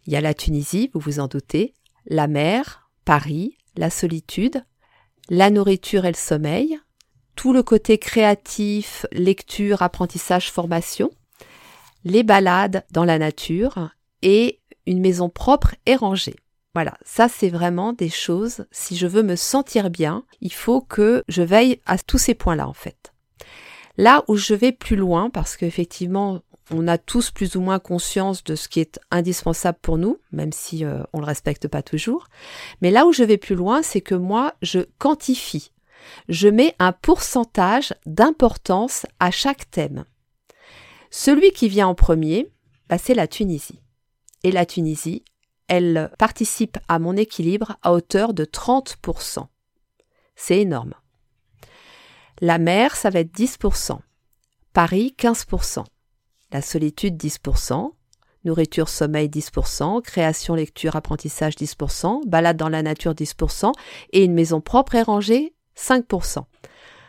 Il 0.05 0.13
y 0.13 0.15
a 0.15 0.21
la 0.21 0.33
Tunisie, 0.33 0.91
vous 0.93 0.99
vous 0.99 1.19
en 1.19 1.27
doutez, 1.27 1.73
la 2.05 2.27
mer, 2.27 2.89
Paris, 3.05 3.57
la 3.77 3.89
solitude, 3.89 4.63
la 5.29 5.49
nourriture 5.49 6.05
et 6.05 6.11
le 6.11 6.17
sommeil, 6.17 6.77
tout 7.35 7.53
le 7.53 7.63
côté 7.63 7.97
créatif, 7.97 9.05
lecture, 9.11 9.81
apprentissage, 9.81 10.51
formation, 10.51 11.11
les 12.03 12.23
balades 12.23 12.85
dans 12.91 13.05
la 13.05 13.17
nature 13.17 13.89
et 14.21 14.59
une 14.85 14.99
maison 14.99 15.29
propre 15.29 15.75
et 15.85 15.95
rangée. 15.95 16.35
Voilà, 16.73 16.97
ça 17.05 17.29
c'est 17.29 17.49
vraiment 17.49 17.93
des 17.93 18.09
choses, 18.09 18.65
si 18.71 18.97
je 18.97 19.07
veux 19.07 19.23
me 19.23 19.35
sentir 19.35 19.89
bien, 19.89 20.25
il 20.41 20.51
faut 20.51 20.81
que 20.81 21.23
je 21.27 21.43
veille 21.43 21.79
à 21.85 21.97
tous 21.97 22.17
ces 22.17 22.33
points-là 22.33 22.67
en 22.67 22.73
fait. 22.73 23.13
Là 23.97 24.23
où 24.27 24.35
je 24.35 24.53
vais 24.53 24.71
plus 24.71 24.95
loin, 24.95 25.29
parce 25.29 25.55
qu'effectivement, 25.55 26.41
on 26.71 26.87
a 26.87 26.97
tous 26.97 27.31
plus 27.31 27.55
ou 27.55 27.61
moins 27.61 27.79
conscience 27.79 28.43
de 28.43 28.55
ce 28.55 28.67
qui 28.67 28.79
est 28.79 28.99
indispensable 29.11 29.77
pour 29.81 29.97
nous, 29.97 30.19
même 30.31 30.51
si 30.51 30.85
euh, 30.85 31.03
on 31.13 31.19
le 31.19 31.25
respecte 31.25 31.67
pas 31.67 31.83
toujours. 31.83 32.27
Mais 32.81 32.89
là 32.89 33.05
où 33.05 33.13
je 33.13 33.23
vais 33.23 33.37
plus 33.37 33.55
loin, 33.55 33.81
c'est 33.83 34.01
que 34.01 34.15
moi, 34.15 34.53
je 34.61 34.79
quantifie 34.97 35.73
je 36.29 36.47
mets 36.47 36.75
un 36.79 36.91
pourcentage 36.91 37.93
d'importance 38.05 39.05
à 39.19 39.31
chaque 39.31 39.69
thème. 39.69 40.05
Celui 41.11 41.51
qui 41.51 41.69
vient 41.69 41.87
en 41.87 41.95
premier, 41.95 42.49
bah, 42.89 42.97
c'est 42.97 43.13
la 43.13 43.27
Tunisie. 43.27 43.79
Et 44.43 44.51
la 44.51 44.65
Tunisie, 44.65 45.23
elle 45.67 46.11
participe 46.17 46.77
à 46.87 46.99
mon 46.99 47.15
équilibre 47.15 47.77
à 47.81 47.93
hauteur 47.93 48.33
de 48.33 48.45
30%. 48.45 49.47
C'est 50.35 50.59
énorme. 50.59 50.93
La 52.41 52.57
mer, 52.57 52.95
ça 52.95 53.09
va 53.09 53.19
être 53.19 53.33
10%. 53.33 53.99
Paris, 54.73 55.15
15%. 55.17 55.83
La 56.51 56.61
solitude, 56.61 57.17
10%. 57.17 57.91
Nourriture, 58.45 58.89
sommeil, 58.89 59.29
10%. 59.29 60.01
Création, 60.01 60.55
lecture, 60.55 60.95
apprentissage, 60.95 61.55
10%. 61.55 62.27
Balade 62.27 62.57
dans 62.57 62.69
la 62.69 62.83
nature, 62.83 63.13
10%. 63.13 63.71
Et 64.11 64.23
une 64.23 64.33
maison 64.33 64.61
propre 64.61 64.95
et 64.95 65.01
rangée, 65.01 65.53
5%. 65.77 66.43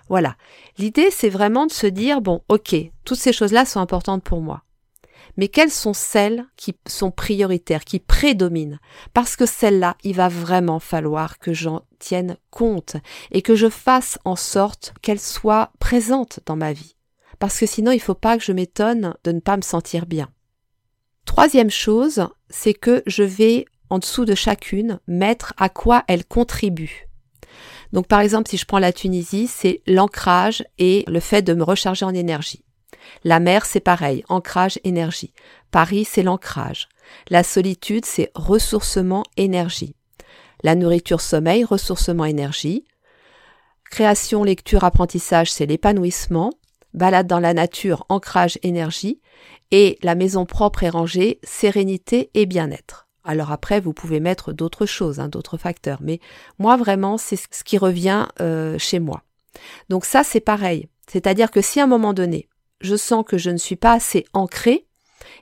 Voilà. 0.08 0.36
L'idée, 0.78 1.10
c'est 1.10 1.30
vraiment 1.30 1.66
de 1.66 1.72
se 1.72 1.86
dire, 1.86 2.20
bon, 2.20 2.42
ok, 2.48 2.76
toutes 3.04 3.18
ces 3.18 3.32
choses-là 3.32 3.64
sont 3.64 3.80
importantes 3.80 4.22
pour 4.22 4.40
moi. 4.40 4.62
Mais 5.36 5.48
quelles 5.48 5.70
sont 5.70 5.94
celles 5.94 6.44
qui 6.56 6.74
sont 6.86 7.10
prioritaires, 7.10 7.84
qui 7.84 7.98
prédominent? 7.98 8.78
Parce 9.12 9.36
que 9.36 9.46
celles-là, 9.46 9.96
il 10.04 10.14
va 10.14 10.28
vraiment 10.28 10.78
falloir 10.78 11.38
que 11.38 11.52
j'en 11.52 11.82
tienne 11.98 12.36
compte 12.50 12.96
et 13.30 13.42
que 13.42 13.54
je 13.54 13.68
fasse 13.68 14.18
en 14.24 14.36
sorte 14.36 14.94
qu'elles 15.02 15.20
soient 15.20 15.72
présentes 15.78 16.40
dans 16.46 16.56
ma 16.56 16.72
vie. 16.72 16.96
Parce 17.38 17.58
que 17.58 17.66
sinon, 17.66 17.90
il 17.90 17.96
ne 17.96 18.00
faut 18.00 18.14
pas 18.14 18.38
que 18.38 18.44
je 18.44 18.52
m'étonne 18.52 19.14
de 19.24 19.32
ne 19.32 19.40
pas 19.40 19.56
me 19.56 19.62
sentir 19.62 20.06
bien. 20.06 20.28
Troisième 21.24 21.70
chose, 21.70 22.28
c'est 22.48 22.74
que 22.74 23.02
je 23.06 23.22
vais, 23.22 23.64
en 23.90 23.98
dessous 23.98 24.24
de 24.24 24.34
chacune, 24.34 25.00
mettre 25.08 25.52
à 25.56 25.68
quoi 25.68 26.04
elle 26.06 26.24
contribue. 26.24 27.08
Donc 27.92 28.08
par 28.08 28.20
exemple, 28.20 28.50
si 28.50 28.56
je 28.56 28.66
prends 28.66 28.78
la 28.78 28.92
Tunisie, 28.92 29.46
c'est 29.46 29.82
l'ancrage 29.86 30.64
et 30.78 31.04
le 31.06 31.20
fait 31.20 31.42
de 31.42 31.54
me 31.54 31.62
recharger 31.62 32.04
en 32.04 32.14
énergie. 32.14 32.64
La 33.24 33.40
mer, 33.40 33.64
c'est 33.66 33.80
pareil, 33.80 34.24
ancrage, 34.28 34.78
énergie. 34.84 35.32
Paris, 35.70 36.04
c'est 36.04 36.22
l'ancrage. 36.22 36.88
La 37.28 37.42
solitude, 37.42 38.04
c'est 38.04 38.30
ressourcement, 38.34 39.24
énergie. 39.36 39.94
La 40.62 40.74
nourriture, 40.74 41.20
sommeil, 41.20 41.64
ressourcement, 41.64 42.24
énergie. 42.24 42.84
Création, 43.90 44.44
lecture, 44.44 44.84
apprentissage, 44.84 45.52
c'est 45.52 45.66
l'épanouissement. 45.66 46.52
Balade 46.94 47.26
dans 47.26 47.40
la 47.40 47.54
nature, 47.54 48.06
ancrage, 48.08 48.58
énergie. 48.62 49.20
Et 49.70 49.98
la 50.02 50.14
maison 50.14 50.46
propre 50.46 50.84
et 50.84 50.88
rangée, 50.88 51.40
sérénité 51.42 52.30
et 52.34 52.46
bien-être. 52.46 53.08
Alors 53.24 53.52
après, 53.52 53.80
vous 53.80 53.92
pouvez 53.92 54.20
mettre 54.20 54.52
d'autres 54.52 54.86
choses, 54.86 55.18
hein, 55.18 55.28
d'autres 55.28 55.56
facteurs. 55.56 55.98
Mais 56.02 56.20
moi, 56.58 56.76
vraiment, 56.76 57.18
c'est 57.18 57.36
ce 57.36 57.64
qui 57.64 57.78
revient 57.78 58.26
euh, 58.40 58.78
chez 58.78 59.00
moi. 59.00 59.22
Donc 59.88 60.04
ça, 60.04 60.22
c'est 60.24 60.40
pareil. 60.40 60.88
C'est-à-dire 61.10 61.50
que 61.50 61.60
si 61.60 61.80
à 61.80 61.84
un 61.84 61.88
moment 61.88 62.12
donné, 62.12 62.48
je 62.80 62.96
sens 62.96 63.24
que 63.26 63.38
je 63.38 63.50
ne 63.50 63.56
suis 63.56 63.76
pas 63.76 63.92
assez 63.92 64.24
ancré, 64.32 64.86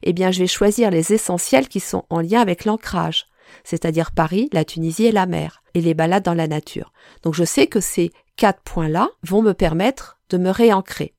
eh 0.03 0.13
bien, 0.13 0.31
je 0.31 0.41
vais 0.41 0.47
choisir 0.47 0.91
les 0.91 1.13
essentiels 1.13 1.69
qui 1.69 1.81
sont 1.81 2.05
en 2.11 2.21
lien 2.21 2.41
avec 2.41 2.65
l'ancrage. 2.65 3.27
C'est-à-dire 3.65 4.13
Paris, 4.13 4.49
la 4.53 4.65
Tunisie 4.65 5.07
et 5.07 5.13
la 5.13 5.27
mer, 5.27 5.63
et 5.75 5.81
les 5.81 5.95
balades 5.95 6.25
dans 6.25 6.35
la 6.35 6.49
nature. 6.49 6.93
Donc 7.23 7.35
je 7.35 7.45
sais 7.45 7.67
que 7.67 7.81
ces 7.81 8.11
quatre 8.37 8.63
points-là 8.63 9.11
vont 9.23 9.43
me 9.43 9.53
permettre 9.53 10.19
de 10.31 10.39
me 10.39 10.51
réancrer. 10.51 11.15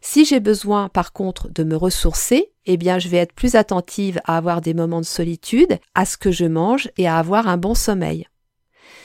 Si 0.00 0.24
j'ai 0.24 0.40
besoin, 0.40 0.88
par 0.88 1.12
contre, 1.12 1.48
de 1.48 1.64
me 1.64 1.76
ressourcer, 1.76 2.52
eh 2.66 2.76
bien, 2.76 2.98
je 2.98 3.08
vais 3.08 3.16
être 3.16 3.32
plus 3.32 3.56
attentive 3.56 4.20
à 4.24 4.36
avoir 4.36 4.60
des 4.60 4.74
moments 4.74 5.00
de 5.00 5.06
solitude, 5.06 5.78
à 5.94 6.04
ce 6.04 6.16
que 6.16 6.30
je 6.30 6.44
mange 6.44 6.90
et 6.96 7.08
à 7.08 7.16
avoir 7.16 7.48
un 7.48 7.56
bon 7.56 7.74
sommeil. 7.74 8.26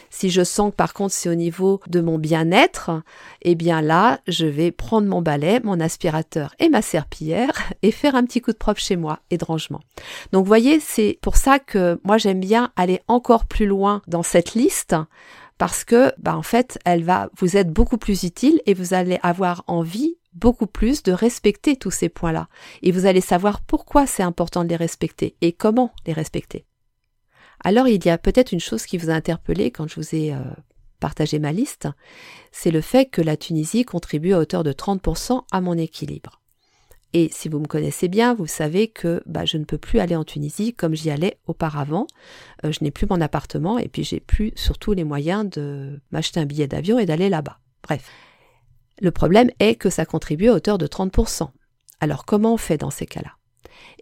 Si 0.10 0.30
je 0.30 0.44
sens 0.44 0.72
que 0.72 0.76
par 0.76 0.94
contre 0.94 1.14
c'est 1.14 1.30
au 1.30 1.36
niveau 1.36 1.80
de 1.88 2.02
mon 2.02 2.18
bien-être, 2.18 2.92
eh 3.42 3.56
bien 3.56 3.82
là, 3.82 4.20
je 4.28 4.46
vais 4.46 4.72
prendre 4.72 5.08
mon 5.08 5.22
balai, 5.22 5.60
mon 5.64 5.80
aspirateur 5.80 6.54
et 6.60 6.70
ma 6.70 6.82
serpillière 6.82 7.52
et 7.82 7.92
faire 7.92 8.16
un 8.16 8.24
petit 8.24 8.42
coup 8.42 8.52
de 8.52 8.58
propre 8.58 8.82
chez 8.82 8.96
moi 8.96 9.20
et 9.30 9.38
de 9.38 9.46
rangement. 9.46 9.82
Donc 10.32 10.46
voyez, 10.46 10.80
c'est 10.80 11.18
pour 11.22 11.38
ça 11.38 11.60
que 11.60 12.00
moi 12.04 12.18
j'aime 12.18 12.40
bien 12.40 12.72
aller 12.76 13.02
encore 13.08 13.46
plus 13.46 13.66
loin 13.66 14.02
dans 14.08 14.24
cette 14.24 14.54
liste 14.54 14.96
parce 15.58 15.84
que 15.84 16.14
bah 16.18 16.36
en 16.36 16.42
fait, 16.42 16.80
elle 16.86 17.04
va 17.04 17.30
vous 17.38 17.58
être 17.58 17.72
beaucoup 17.72 17.98
plus 17.98 18.24
utile 18.24 18.62
et 18.66 18.74
vous 18.74 18.94
allez 18.94 19.20
avoir 19.22 19.64
envie 19.68 20.16
beaucoup 20.34 20.68
plus 20.68 21.04
de 21.04 21.12
respecter 21.12 21.76
tous 21.76 21.92
ces 21.92 22.10
points-là. 22.10 22.48
Et 22.82 22.92
vous 22.92 23.06
allez 23.06 23.22
savoir 23.22 23.62
pourquoi 23.62 24.08
c'est 24.08 24.24
important 24.24 24.64
de 24.64 24.70
les 24.70 24.76
respecter 24.76 25.36
et 25.42 25.52
comment 25.52 25.92
les 26.06 26.14
respecter. 26.14 26.66
Alors 27.64 27.88
il 27.88 28.04
y 28.06 28.10
a 28.10 28.18
peut-être 28.18 28.52
une 28.52 28.60
chose 28.60 28.86
qui 28.86 28.98
vous 28.98 29.10
a 29.10 29.14
interpellé 29.14 29.72
quand 29.72 29.88
je 29.88 29.96
vous 29.96 30.16
ai 30.16 30.34
euh, 30.34 30.40
partagé 31.00 31.40
ma 31.40 31.52
liste, 31.52 31.88
c'est 32.52 32.72
le 32.72 32.82
fait 32.82 33.06
que 33.06 33.22
la 33.22 33.38
Tunisie 33.38 33.86
contribue 33.86 34.34
à 34.34 34.40
hauteur 34.40 34.64
de 34.64 34.72
30% 34.72 35.44
à 35.52 35.62
mon 35.62 35.78
équilibre. 35.78 36.40
Et 37.14 37.30
si 37.32 37.50
vous 37.50 37.60
me 37.60 37.66
connaissez 37.66 38.08
bien, 38.08 38.36
vous 38.36 38.46
savez 38.46 38.88
que 38.88 39.24
bah, 39.26 39.44
je 39.44 39.58
ne 39.58 39.64
peux 39.64 39.80
plus 39.80 40.00
aller 40.00 40.16
en 40.16 40.24
Tunisie 40.24 40.76
comme 40.76 40.94
j'y 40.94 41.10
allais 41.10 41.40
auparavant. 41.48 42.06
Euh, 42.64 42.72
je 42.72 42.84
n'ai 42.84 42.92
plus 42.92 43.08
mon 43.10 43.20
appartement 43.20 43.80
et 43.80 43.88
puis 43.88 44.04
j'ai 44.04 44.20
plus 44.20 44.52
surtout 44.56 44.94
les 44.94 45.04
moyens 45.04 45.50
de 45.50 46.00
m'acheter 46.12 46.40
un 46.40 46.46
billet 46.46 46.68
d'avion 46.68 47.00
et 47.00 47.08
d'aller 47.08 47.30
là-bas. 47.30 47.60
Bref, 47.82 48.08
le 49.02 49.12
problème 49.12 49.50
est 49.60 49.76
que 49.76 49.90
ça 49.90 50.06
contribue 50.06 50.50
à 50.50 50.54
hauteur 50.54 50.78
de 50.78 50.86
30%. 50.86 51.50
Alors 52.00 52.26
comment 52.26 52.54
on 52.54 52.58
fait 52.58 52.78
dans 52.78 52.92
ces 52.92 53.08
cas-là? 53.08 53.32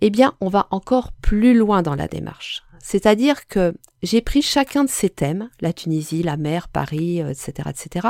Eh 0.02 0.10
bien, 0.10 0.36
on 0.42 0.50
va 0.50 0.68
encore 0.72 1.12
plus 1.14 1.58
loin 1.58 1.82
dans 1.82 1.96
la 1.96 2.08
démarche. 2.08 2.64
C'est-à-dire 2.82 3.48
que 3.48 3.74
j'ai 4.04 4.22
pris 4.22 4.42
chacun 4.42 4.84
de 4.84 4.90
ces 4.90 5.10
thèmes, 5.10 5.50
la 5.62 5.74
Tunisie, 5.74 6.24
la 6.24 6.38
mer, 6.38 6.68
Paris, 6.68 7.20
etc., 7.20 7.54
euh, 7.66 7.70
etc., 7.70 8.08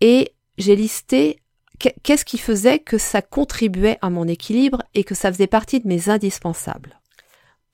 et 0.00 0.32
j'ai 0.58 0.76
listé 0.76 1.40
qu'est-ce 1.78 2.24
qui 2.24 2.38
faisait 2.38 2.80
que 2.80 2.98
ça 2.98 3.22
contribuait 3.22 3.98
à 4.02 4.10
mon 4.10 4.26
équilibre 4.26 4.82
et 4.94 5.04
que 5.04 5.14
ça 5.14 5.32
faisait 5.32 5.46
partie 5.46 5.80
de 5.80 5.88
mes 5.88 6.08
indispensables. 6.08 7.00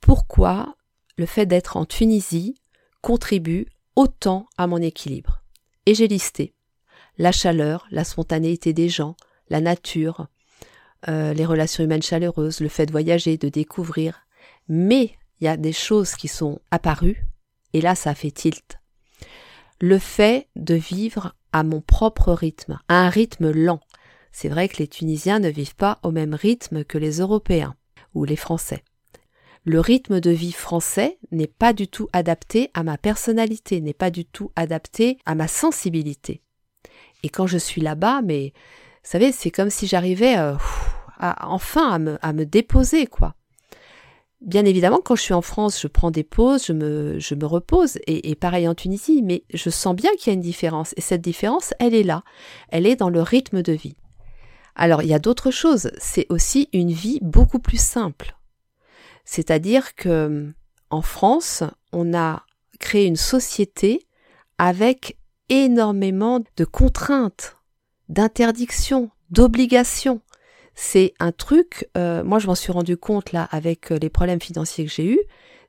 Pourquoi 0.01 0.75
le 1.17 1.25
fait 1.25 1.45
d'être 1.45 1.77
en 1.77 1.85
Tunisie 1.85 2.55
contribue 3.01 3.67
autant 3.95 4.47
à 4.57 4.67
mon 4.67 4.77
équilibre? 4.77 5.41
Et 5.85 5.95
j'ai 5.95 6.07
listé 6.07 6.53
la 7.17 7.31
chaleur, 7.31 7.87
la 7.91 8.03
spontanéité 8.03 8.73
des 8.73 8.89
gens, 8.89 9.15
la 9.49 9.61
nature, 9.61 10.27
euh, 11.07 11.33
les 11.33 11.45
relations 11.45 11.83
humaines 11.83 12.01
chaleureuses, 12.03 12.59
le 12.59 12.69
fait 12.69 12.85
de 12.85 12.91
voyager, 12.91 13.37
de 13.37 13.49
découvrir. 13.49 14.25
Mais 14.67 15.15
il 15.39 15.45
y 15.45 15.47
a 15.47 15.57
des 15.57 15.73
choses 15.73 16.15
qui 16.15 16.27
sont 16.27 16.59
apparues, 16.71 17.25
et 17.73 17.81
là 17.81 17.95
ça 17.95 18.15
fait 18.15 18.31
tilt. 18.31 18.79
Le 19.81 19.99
fait 19.99 20.47
de 20.55 20.75
vivre 20.75 21.35
à 21.51 21.63
mon 21.63 21.81
propre 21.81 22.33
rythme, 22.33 22.79
à 22.87 23.05
un 23.05 23.09
rythme 23.09 23.51
lent. 23.51 23.79
C'est 24.31 24.49
vrai 24.49 24.67
que 24.67 24.77
les 24.77 24.87
Tunisiens 24.87 25.39
ne 25.39 25.49
vivent 25.49 25.75
pas 25.75 25.99
au 26.03 26.11
même 26.11 26.33
rythme 26.33 26.83
que 26.83 26.97
les 26.97 27.19
Européens 27.19 27.75
ou 28.13 28.25
les 28.25 28.35
Français. 28.35 28.83
Le 29.63 29.79
rythme 29.79 30.19
de 30.19 30.29
vie 30.29 30.51
français 30.51 31.17
n'est 31.31 31.47
pas 31.47 31.73
du 31.73 31.87
tout 31.87 32.07
adapté 32.13 32.69
à 32.75 32.83
ma 32.83 32.99
personnalité, 32.99 33.81
n'est 33.81 33.93
pas 33.93 34.11
du 34.11 34.23
tout 34.23 34.51
adapté 34.55 35.17
à 35.25 35.33
ma 35.33 35.47
sensibilité. 35.47 36.43
Et 37.23 37.29
quand 37.29 37.47
je 37.47 37.57
suis 37.57 37.81
là-bas, 37.81 38.21
mais 38.21 38.53
vous 39.03 39.09
savez, 39.09 39.31
c'est 39.31 39.49
comme 39.49 39.71
si 39.71 39.87
j'arrivais 39.87 40.37
euh, 40.37 40.55
enfin 41.41 41.89
à 41.89 41.99
me, 41.99 42.17
à 42.21 42.33
me 42.33 42.45
déposer, 42.45 43.07
quoi. 43.07 43.33
Bien 44.45 44.63
évidemment, 44.63 45.01
quand 45.03 45.15
je 45.15 45.23
suis 45.23 45.33
en 45.33 45.41
France, 45.41 45.81
je 45.81 45.87
prends 45.87 46.11
des 46.11 46.23
pauses, 46.23 46.67
je 46.67 46.73
me, 46.73 47.45
repose, 47.45 47.97
et, 48.05 48.29
et 48.29 48.35
pareil 48.35 48.67
en 48.67 48.75
Tunisie, 48.75 49.23
mais 49.23 49.43
je 49.51 49.71
sens 49.71 49.95
bien 49.95 50.11
qu'il 50.17 50.27
y 50.27 50.29
a 50.29 50.33
une 50.35 50.39
différence. 50.39 50.93
Et 50.97 51.01
cette 51.01 51.21
différence, 51.21 51.73
elle 51.79 51.95
est 51.95 52.03
là. 52.03 52.23
Elle 52.69 52.85
est 52.85 52.95
dans 52.95 53.09
le 53.09 53.23
rythme 53.23 53.63
de 53.63 53.73
vie. 53.73 53.95
Alors, 54.75 55.01
il 55.01 55.09
y 55.09 55.15
a 55.15 55.19
d'autres 55.19 55.49
choses. 55.49 55.89
C'est 55.97 56.27
aussi 56.29 56.69
une 56.73 56.91
vie 56.91 57.17
beaucoup 57.23 57.57
plus 57.57 57.81
simple. 57.81 58.37
C'est-à-dire 59.23 59.95
que, 59.95 60.53
en 60.91 61.01
France, 61.01 61.63
on 61.91 62.13
a 62.13 62.43
créé 62.79 63.05
une 63.05 63.15
société 63.15 64.05
avec 64.59 65.17
énormément 65.49 66.41
de 66.55 66.65
contraintes, 66.65 67.57
d'interdictions, 68.09 69.09
d'obligations. 69.31 70.21
C'est 70.75 71.13
un 71.19 71.31
truc, 71.31 71.89
euh, 71.97 72.23
moi 72.23 72.37
je 72.39 72.47
m'en 72.47 72.55
suis 72.55 72.71
rendu 72.71 72.97
compte 72.97 73.31
là 73.31 73.47
avec 73.51 73.91
euh, 73.91 73.97
les 73.97 74.09
problèmes 74.09 74.41
financiers 74.41 74.85
que 74.85 74.91
j'ai 74.91 75.05
eus, 75.05 75.21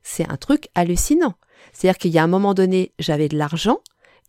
c'est 0.03 0.29
un 0.29 0.35
truc 0.35 0.67
hallucinant. 0.75 1.35
C'est-à-dire 1.71 1.97
qu'il 1.97 2.11
y 2.11 2.19
a 2.19 2.23
un 2.23 2.27
moment 2.27 2.53
donné, 2.53 2.93
j'avais 2.99 3.29
de 3.29 3.37
l'argent, 3.37 3.79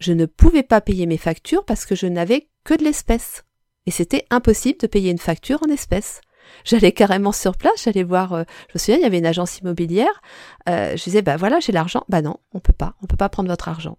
je 0.01 0.13
ne 0.13 0.25
pouvais 0.25 0.63
pas 0.63 0.81
payer 0.81 1.07
mes 1.07 1.19
factures 1.19 1.65
parce 1.65 1.85
que 1.85 1.97
je 1.97 2.07
n'avais 2.07 2.49
que 2.65 2.75
de 2.75 2.85
l'espèce. 2.85 3.45
Et 3.87 3.91
c'était 3.91 4.25
impossible 4.31 4.79
de 4.79 4.87
payer 4.87 5.11
une 5.11 5.19
facture 5.19 5.63
en 5.65 5.69
espèces. 5.69 6.21
J'allais 6.65 6.93
carrément 6.93 7.33
sur 7.33 7.57
place, 7.57 7.83
j'allais 7.85 8.05
voir, 8.05 8.33
euh, 8.33 8.45
je 8.69 8.75
me 8.75 8.79
souviens, 8.79 8.97
il 8.97 9.03
y 9.03 9.07
avait 9.07 9.19
une 9.19 9.27
agence 9.27 9.59
immobilière, 9.59 10.23
je 10.67 11.03
disais, 11.03 11.23
bah 11.23 11.37
voilà, 11.37 11.61
j'ai 11.61 11.73
l'argent, 11.73 12.05
bah 12.09 12.23
non, 12.23 12.37
on 12.53 12.61
peut 12.61 12.73
pas, 12.73 12.95
on 13.03 13.07
peut 13.07 13.17
pas 13.17 13.29
prendre 13.29 13.51
votre 13.51 13.69
argent. 13.69 13.99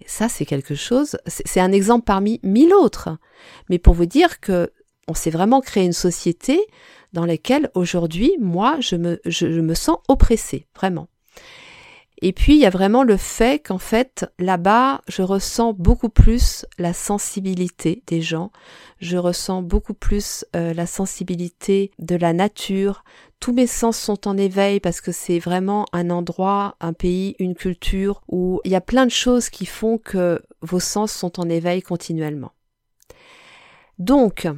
Et 0.00 0.08
ça, 0.08 0.28
c'est 0.28 0.44
quelque 0.44 0.74
chose, 0.74 1.16
c'est 1.26 1.60
un 1.60 1.72
exemple 1.72 2.04
parmi 2.04 2.40
mille 2.42 2.74
autres. 2.74 3.16
Mais 3.70 3.78
pour 3.78 3.94
vous 3.94 4.06
dire 4.06 4.40
que 4.40 4.72
on 5.08 5.14
s'est 5.14 5.30
vraiment 5.30 5.60
créé 5.60 5.84
une 5.84 5.92
société 5.92 6.60
dans 7.12 7.24
laquelle 7.24 7.70
aujourd'hui, 7.74 8.36
moi, 8.40 8.76
je 8.80 8.96
me, 8.96 9.20
je, 9.24 9.46
me 9.46 9.74
sens 9.74 9.98
oppressée, 10.08 10.66
vraiment. 10.74 11.08
Et 12.22 12.32
puis, 12.32 12.54
il 12.54 12.60
y 12.60 12.66
a 12.66 12.70
vraiment 12.70 13.02
le 13.02 13.18
fait 13.18 13.62
qu'en 13.66 13.78
fait, 13.78 14.24
là-bas, 14.38 15.02
je 15.06 15.22
ressens 15.22 15.74
beaucoup 15.74 16.08
plus 16.08 16.64
la 16.78 16.94
sensibilité 16.94 18.02
des 18.06 18.22
gens, 18.22 18.52
je 19.00 19.18
ressens 19.18 19.62
beaucoup 19.62 19.92
plus 19.92 20.46
euh, 20.56 20.72
la 20.72 20.86
sensibilité 20.86 21.90
de 21.98 22.16
la 22.16 22.32
nature, 22.32 23.04
tous 23.38 23.52
mes 23.52 23.66
sens 23.66 23.98
sont 23.98 24.26
en 24.26 24.36
éveil 24.36 24.80
parce 24.80 25.00
que 25.00 25.12
c'est 25.12 25.38
vraiment 25.38 25.84
un 25.92 26.10
endroit, 26.10 26.76
un 26.80 26.94
pays, 26.94 27.36
une 27.38 27.54
culture 27.54 28.22
où 28.28 28.60
il 28.64 28.70
y 28.70 28.76
a 28.76 28.80
plein 28.80 29.04
de 29.04 29.10
choses 29.10 29.50
qui 29.50 29.66
font 29.66 29.98
que 29.98 30.42
vos 30.62 30.80
sens 30.80 31.12
sont 31.12 31.38
en 31.38 31.48
éveil 31.48 31.82
continuellement. 31.82 32.52
Donc, 33.98 34.48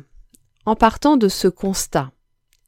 en 0.69 0.77
partant 0.77 1.17
de 1.17 1.29
ce 1.29 1.49
constat, 1.49 2.11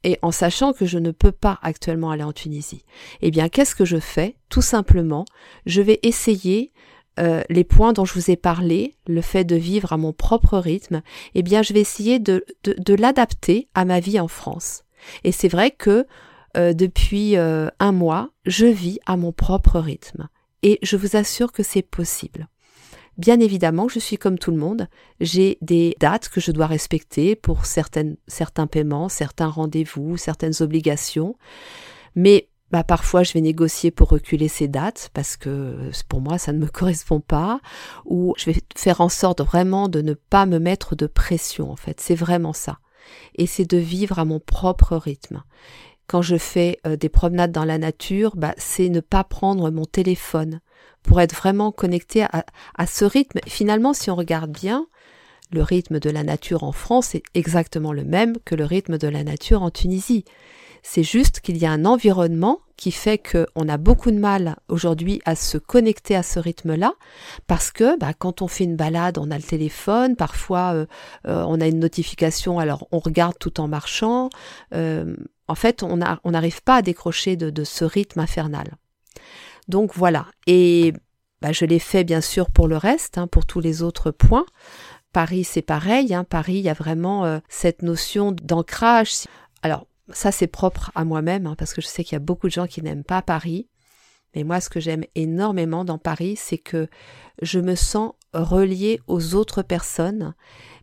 et 0.04 0.18
en 0.22 0.30
sachant 0.30 0.72
que 0.72 0.86
je 0.86 0.98
ne 0.98 1.10
peux 1.10 1.32
pas 1.32 1.58
actuellement 1.62 2.10
aller 2.10 2.22
en 2.22 2.32
Tunisie, 2.32 2.86
eh 3.20 3.30
bien, 3.30 3.50
qu'est-ce 3.50 3.74
que 3.74 3.84
je 3.84 3.98
fais? 3.98 4.36
Tout 4.48 4.62
simplement, 4.62 5.26
je 5.66 5.82
vais 5.82 6.00
essayer 6.02 6.72
euh, 7.18 7.42
les 7.50 7.64
points 7.64 7.92
dont 7.92 8.06
je 8.06 8.14
vous 8.14 8.30
ai 8.30 8.36
parlé, 8.36 8.94
le 9.06 9.20
fait 9.20 9.44
de 9.44 9.56
vivre 9.56 9.92
à 9.92 9.98
mon 9.98 10.14
propre 10.14 10.56
rythme, 10.56 11.02
eh 11.34 11.42
bien, 11.42 11.62
je 11.62 11.74
vais 11.74 11.80
essayer 11.80 12.18
de, 12.18 12.42
l'adapter 12.88 13.68
à 13.74 13.84
ma 13.84 14.00
vie 14.00 14.18
en 14.18 14.28
France. 14.28 14.84
Et 15.22 15.32
c'est 15.32 15.48
vrai 15.48 15.70
que 15.70 16.06
euh, 16.56 16.72
depuis 16.72 17.36
euh, 17.36 17.68
un 17.80 17.92
mois, 17.92 18.30
je 18.46 18.64
vis 18.64 18.98
à 19.04 19.18
mon 19.18 19.32
propre 19.32 19.78
rythme. 19.78 20.28
Et 20.62 20.78
je 20.82 20.96
vous 20.96 21.16
assure 21.16 21.52
que 21.52 21.62
c'est 21.62 21.82
possible. 21.82 22.48
Bien 23.20 23.38
évidemment, 23.38 23.86
je 23.86 23.98
suis 23.98 24.16
comme 24.16 24.38
tout 24.38 24.50
le 24.50 24.56
monde. 24.56 24.88
J'ai 25.20 25.58
des 25.60 25.94
dates 26.00 26.30
que 26.30 26.40
je 26.40 26.52
dois 26.52 26.66
respecter 26.66 27.36
pour 27.36 27.66
certains 27.66 28.66
paiements, 28.66 29.10
certains 29.10 29.48
rendez-vous, 29.48 30.16
certaines 30.16 30.54
obligations. 30.60 31.36
Mais 32.14 32.48
bah, 32.70 32.82
parfois, 32.82 33.22
je 33.22 33.34
vais 33.34 33.42
négocier 33.42 33.90
pour 33.90 34.08
reculer 34.08 34.48
ces 34.48 34.68
dates 34.68 35.10
parce 35.12 35.36
que 35.36 35.90
pour 36.08 36.22
moi, 36.22 36.38
ça 36.38 36.54
ne 36.54 36.58
me 36.58 36.66
correspond 36.72 37.20
pas. 37.20 37.60
Ou 38.06 38.32
je 38.38 38.46
vais 38.46 38.56
faire 38.74 39.02
en 39.02 39.10
sorte 39.10 39.42
vraiment 39.42 39.88
de 39.90 40.00
ne 40.00 40.14
pas 40.14 40.46
me 40.46 40.58
mettre 40.58 40.96
de 40.96 41.06
pression, 41.06 41.70
en 41.70 41.76
fait. 41.76 42.00
C'est 42.00 42.14
vraiment 42.14 42.54
ça. 42.54 42.78
Et 43.34 43.46
c'est 43.46 43.68
de 43.68 43.76
vivre 43.76 44.18
à 44.18 44.24
mon 44.24 44.40
propre 44.40 44.96
rythme 44.96 45.42
quand 46.06 46.22
je 46.22 46.38
fais 46.38 46.80
euh, 46.88 46.96
des 46.96 47.08
promenades 47.08 47.52
dans 47.52 47.64
la 47.64 47.78
nature, 47.78 48.34
bah, 48.34 48.52
c'est 48.56 48.88
ne 48.88 48.98
pas 48.98 49.22
prendre 49.22 49.70
mon 49.70 49.84
téléphone 49.84 50.60
pour 51.02 51.20
être 51.20 51.34
vraiment 51.34 51.72
connecté 51.72 52.24
à, 52.24 52.86
ce 52.86 53.04
rythme. 53.04 53.40
Finalement, 53.46 53.92
si 53.92 54.10
on 54.10 54.16
regarde 54.16 54.50
bien, 54.50 54.86
le 55.52 55.62
rythme 55.62 55.98
de 55.98 56.10
la 56.10 56.22
nature 56.22 56.62
en 56.62 56.72
France 56.72 57.14
est 57.14 57.22
exactement 57.34 57.92
le 57.92 58.04
même 58.04 58.36
que 58.44 58.54
le 58.54 58.64
rythme 58.64 58.98
de 58.98 59.08
la 59.08 59.24
nature 59.24 59.62
en 59.62 59.70
Tunisie. 59.70 60.24
C'est 60.82 61.02
juste 61.02 61.40
qu'il 61.40 61.58
y 61.58 61.66
a 61.66 61.70
un 61.70 61.84
environnement 61.84 62.60
qui 62.76 62.92
fait 62.92 63.18
qu'on 63.18 63.68
a 63.68 63.76
beaucoup 63.76 64.10
de 64.10 64.18
mal 64.18 64.56
aujourd'hui 64.68 65.20
à 65.26 65.36
se 65.36 65.58
connecter 65.58 66.16
à 66.16 66.22
ce 66.22 66.38
rythme-là, 66.38 66.94
parce 67.46 67.70
que 67.70 67.98
bah, 67.98 68.14
quand 68.14 68.40
on 68.40 68.48
fait 68.48 68.64
une 68.64 68.76
balade, 68.76 69.18
on 69.18 69.30
a 69.30 69.36
le 69.36 69.42
téléphone, 69.42 70.16
parfois 70.16 70.72
euh, 70.72 70.86
euh, 71.26 71.44
on 71.46 71.60
a 71.60 71.66
une 71.66 71.78
notification, 71.78 72.58
alors 72.58 72.88
on 72.90 72.98
regarde 72.98 73.34
tout 73.38 73.60
en 73.60 73.68
marchant. 73.68 74.30
Euh, 74.74 75.14
en 75.46 75.54
fait, 75.54 75.82
on 75.82 75.98
n'arrive 75.98 76.62
pas 76.62 76.76
à 76.76 76.82
décrocher 76.82 77.36
de, 77.36 77.64
ce 77.64 77.84
rythme 77.84 78.20
infernal. 78.20 78.68
Donc 79.70 79.94
voilà. 79.94 80.26
Et 80.46 80.92
bah, 81.40 81.52
je 81.52 81.64
l'ai 81.64 81.78
fait 81.78 82.04
bien 82.04 82.20
sûr 82.20 82.50
pour 82.50 82.68
le 82.68 82.76
reste, 82.76 83.16
hein, 83.16 83.26
pour 83.26 83.46
tous 83.46 83.60
les 83.60 83.82
autres 83.82 84.10
points. 84.10 84.46
Paris, 85.12 85.44
c'est 85.44 85.62
pareil. 85.62 86.12
Hein. 86.12 86.24
Paris, 86.24 86.56
il 86.56 86.62
y 86.62 86.68
a 86.68 86.74
vraiment 86.74 87.40
cette 87.48 87.82
notion 87.82 88.32
d'ancrage. 88.32 89.24
Alors, 89.62 89.86
ça, 90.12 90.32
c'est 90.32 90.46
propre 90.46 90.90
à 90.94 91.04
moi-même, 91.04 91.46
hein, 91.46 91.54
parce 91.56 91.72
que 91.72 91.80
je 91.80 91.86
sais 91.86 92.04
qu'il 92.04 92.14
y 92.14 92.16
a 92.16 92.20
beaucoup 92.20 92.48
de 92.48 92.52
gens 92.52 92.66
qui 92.66 92.82
n'aiment 92.82 93.04
pas 93.04 93.22
Paris. 93.22 93.68
Mais 94.34 94.44
moi, 94.44 94.60
ce 94.60 94.68
que 94.68 94.80
j'aime 94.80 95.04
énormément 95.14 95.84
dans 95.84 95.98
Paris, 95.98 96.36
c'est 96.36 96.58
que 96.58 96.88
je 97.42 97.58
me 97.58 97.74
sens 97.74 98.12
reliée 98.32 99.00
aux 99.08 99.34
autres 99.34 99.62
personnes, 99.62 100.34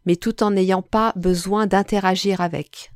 mais 0.06 0.16
tout 0.16 0.44
en 0.44 0.52
n'ayant 0.52 0.82
pas 0.82 1.14
besoin 1.16 1.68
d'interagir 1.68 2.42
avec. 2.42 2.92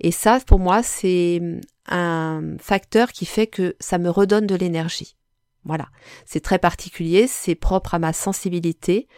Et 0.00 0.10
ça, 0.10 0.38
pour 0.46 0.58
moi, 0.58 0.82
c'est 0.82 1.40
un 1.88 2.56
facteur 2.58 3.12
qui 3.12 3.26
fait 3.26 3.46
que 3.46 3.76
ça 3.80 3.98
me 3.98 4.10
redonne 4.10 4.46
de 4.46 4.54
l'énergie. 4.54 5.16
Voilà. 5.64 5.88
C'est 6.26 6.42
très 6.42 6.58
particulier, 6.58 7.26
c'est 7.26 7.54
propre 7.54 7.94
à 7.94 7.98
ma 7.98 8.12
sensibilité. 8.12 9.08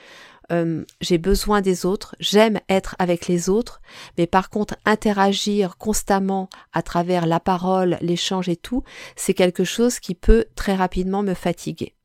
Euh, 0.52 0.84
j'ai 1.00 1.18
besoin 1.18 1.60
des 1.60 1.84
autres, 1.86 2.14
j'aime 2.20 2.60
être 2.68 2.94
avec 3.00 3.26
les 3.26 3.48
autres, 3.48 3.80
mais 4.16 4.28
par 4.28 4.48
contre 4.48 4.76
interagir 4.84 5.76
constamment 5.76 6.48
à 6.72 6.82
travers 6.82 7.26
la 7.26 7.40
parole, 7.40 7.98
l'échange 8.00 8.48
et 8.48 8.56
tout, 8.56 8.84
c'est 9.16 9.34
quelque 9.34 9.64
chose 9.64 9.98
qui 9.98 10.14
peut 10.14 10.44
très 10.54 10.76
rapidement 10.76 11.24
me 11.24 11.34
fatiguer. 11.34 11.95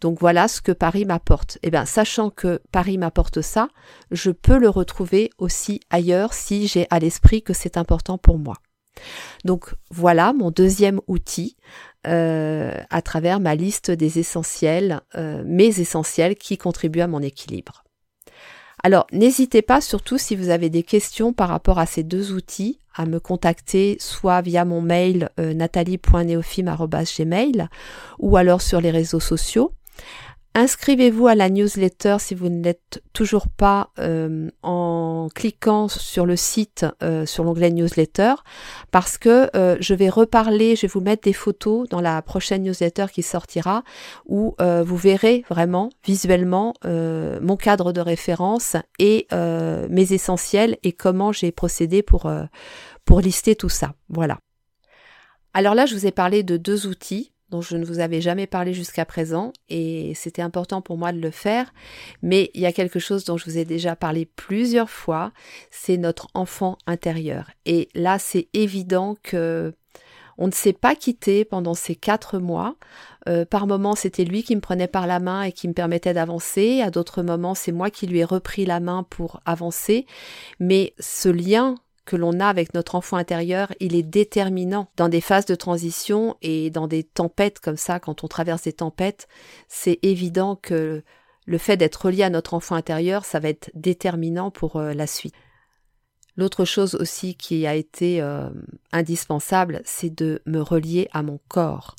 Donc 0.00 0.20
voilà 0.20 0.48
ce 0.48 0.60
que 0.60 0.72
Paris 0.72 1.04
m'apporte. 1.04 1.58
Eh 1.62 1.70
bien, 1.70 1.84
sachant 1.84 2.30
que 2.30 2.60
Paris 2.70 2.98
m'apporte 2.98 3.40
ça, 3.40 3.68
je 4.10 4.30
peux 4.30 4.58
le 4.58 4.68
retrouver 4.68 5.30
aussi 5.38 5.80
ailleurs 5.90 6.34
si 6.34 6.68
j'ai 6.68 6.86
à 6.90 6.98
l'esprit 6.98 7.42
que 7.42 7.52
c'est 7.52 7.76
important 7.76 8.18
pour 8.18 8.38
moi. 8.38 8.56
Donc 9.44 9.74
voilà 9.90 10.32
mon 10.32 10.50
deuxième 10.50 11.00
outil 11.06 11.56
euh, 12.06 12.74
à 12.90 13.02
travers 13.02 13.40
ma 13.40 13.54
liste 13.54 13.90
des 13.90 14.18
essentiels, 14.18 15.00
euh, 15.16 15.42
mes 15.46 15.80
essentiels 15.80 16.36
qui 16.36 16.58
contribuent 16.58 17.00
à 17.00 17.08
mon 17.08 17.22
équilibre. 17.22 17.84
Alors 18.82 19.06
n'hésitez 19.12 19.62
pas 19.62 19.80
surtout 19.80 20.18
si 20.18 20.36
vous 20.36 20.50
avez 20.50 20.70
des 20.70 20.84
questions 20.84 21.32
par 21.32 21.48
rapport 21.48 21.78
à 21.78 21.86
ces 21.86 22.04
deux 22.04 22.32
outils 22.32 22.78
à 22.94 23.06
me 23.06 23.20
contacter 23.20 23.96
soit 24.00 24.40
via 24.40 24.64
mon 24.64 24.80
mail 24.80 25.30
euh, 25.38 25.54
ou 28.18 28.36
alors 28.36 28.62
sur 28.62 28.80
les 28.80 28.90
réseaux 28.90 29.20
sociaux. 29.20 29.72
Inscrivez-vous 30.54 31.28
à 31.28 31.36
la 31.36 31.50
newsletter 31.50 32.16
si 32.18 32.34
vous 32.34 32.48
ne 32.48 32.64
l'êtes 32.64 33.00
toujours 33.12 33.46
pas 33.46 33.90
euh, 34.00 34.50
en 34.62 35.28
cliquant 35.32 35.86
sur 35.86 36.26
le 36.26 36.34
site, 36.34 36.84
euh, 37.00 37.26
sur 37.26 37.44
l'onglet 37.44 37.70
newsletter, 37.70 38.34
parce 38.90 39.18
que 39.18 39.50
euh, 39.54 39.76
je 39.78 39.94
vais 39.94 40.08
reparler, 40.08 40.74
je 40.74 40.82
vais 40.82 40.88
vous 40.88 41.00
mettre 41.00 41.22
des 41.22 41.32
photos 41.32 41.88
dans 41.88 42.00
la 42.00 42.22
prochaine 42.22 42.64
newsletter 42.64 43.06
qui 43.12 43.22
sortira, 43.22 43.84
où 44.26 44.56
vous 44.58 44.96
verrez 44.96 45.44
vraiment 45.48 45.90
visuellement 46.04 46.74
mon 46.84 47.56
cadre 47.56 47.92
de 47.92 48.00
référence 48.00 48.76
et 48.98 49.28
mes 49.30 50.12
essentiels 50.12 50.76
et 50.82 50.92
comment 50.92 51.30
j'ai 51.30 51.52
procédé 51.52 52.02
pour, 52.02 52.30
pour 53.04 53.20
lister 53.20 53.54
tout 53.54 53.68
ça. 53.68 53.94
Voilà. 54.08 54.38
Alors 55.54 55.74
là, 55.74 55.86
je 55.86 55.94
vous 55.94 56.06
ai 56.06 56.12
parlé 56.12 56.42
de 56.42 56.56
deux 56.56 56.86
outils 56.86 57.32
dont 57.50 57.60
je 57.60 57.76
ne 57.76 57.84
vous 57.84 58.00
avais 58.00 58.20
jamais 58.20 58.46
parlé 58.46 58.74
jusqu'à 58.74 59.04
présent 59.04 59.52
et 59.68 60.12
c'était 60.14 60.42
important 60.42 60.82
pour 60.82 60.98
moi 60.98 61.12
de 61.12 61.20
le 61.20 61.30
faire. 61.30 61.72
Mais 62.22 62.50
il 62.54 62.60
y 62.60 62.66
a 62.66 62.72
quelque 62.72 62.98
chose 62.98 63.24
dont 63.24 63.36
je 63.36 63.44
vous 63.44 63.58
ai 63.58 63.64
déjà 63.64 63.96
parlé 63.96 64.26
plusieurs 64.26 64.90
fois, 64.90 65.32
c'est 65.70 65.96
notre 65.96 66.28
enfant 66.34 66.76
intérieur. 66.86 67.50
Et 67.64 67.88
là, 67.94 68.18
c'est 68.18 68.48
évident 68.52 69.16
que 69.22 69.72
on 70.40 70.46
ne 70.46 70.52
s'est 70.52 70.72
pas 70.72 70.94
quitté 70.94 71.44
pendant 71.44 71.74
ces 71.74 71.96
quatre 71.96 72.38
mois. 72.38 72.76
Euh, 73.28 73.44
par 73.44 73.66
moments, 73.66 73.96
c'était 73.96 74.24
lui 74.24 74.44
qui 74.44 74.54
me 74.54 74.60
prenait 74.60 74.86
par 74.86 75.08
la 75.08 75.18
main 75.18 75.42
et 75.42 75.50
qui 75.50 75.66
me 75.66 75.72
permettait 75.72 76.14
d'avancer. 76.14 76.80
À 76.80 76.90
d'autres 76.90 77.22
moments, 77.22 77.56
c'est 77.56 77.72
moi 77.72 77.90
qui 77.90 78.06
lui 78.06 78.20
ai 78.20 78.24
repris 78.24 78.64
la 78.64 78.78
main 78.78 79.02
pour 79.02 79.40
avancer. 79.44 80.06
Mais 80.60 80.94
ce 81.00 81.28
lien 81.28 81.74
que 82.08 82.16
l'on 82.16 82.40
a 82.40 82.46
avec 82.46 82.72
notre 82.72 82.94
enfant 82.94 83.18
intérieur, 83.18 83.70
il 83.80 83.94
est 83.94 84.02
déterminant 84.02 84.88
dans 84.96 85.10
des 85.10 85.20
phases 85.20 85.44
de 85.44 85.54
transition 85.54 86.36
et 86.40 86.70
dans 86.70 86.88
des 86.88 87.04
tempêtes 87.04 87.60
comme 87.60 87.76
ça, 87.76 88.00
quand 88.00 88.24
on 88.24 88.28
traverse 88.28 88.62
des 88.62 88.72
tempêtes, 88.72 89.28
c'est 89.68 89.98
évident 90.02 90.56
que 90.56 91.04
le 91.44 91.58
fait 91.58 91.76
d'être 91.76 92.06
relié 92.06 92.22
à 92.22 92.30
notre 92.30 92.54
enfant 92.54 92.76
intérieur, 92.76 93.26
ça 93.26 93.40
va 93.40 93.50
être 93.50 93.70
déterminant 93.74 94.50
pour 94.50 94.76
euh, 94.76 94.94
la 94.94 95.06
suite. 95.06 95.34
L'autre 96.38 96.64
chose 96.64 96.94
aussi 96.94 97.34
qui 97.34 97.66
a 97.66 97.74
été 97.74 98.22
euh, 98.22 98.48
indispensable, 98.90 99.82
c'est 99.84 100.14
de 100.14 100.40
me 100.46 100.62
relier 100.62 101.08
à 101.12 101.22
mon 101.22 101.38
corps. 101.48 101.94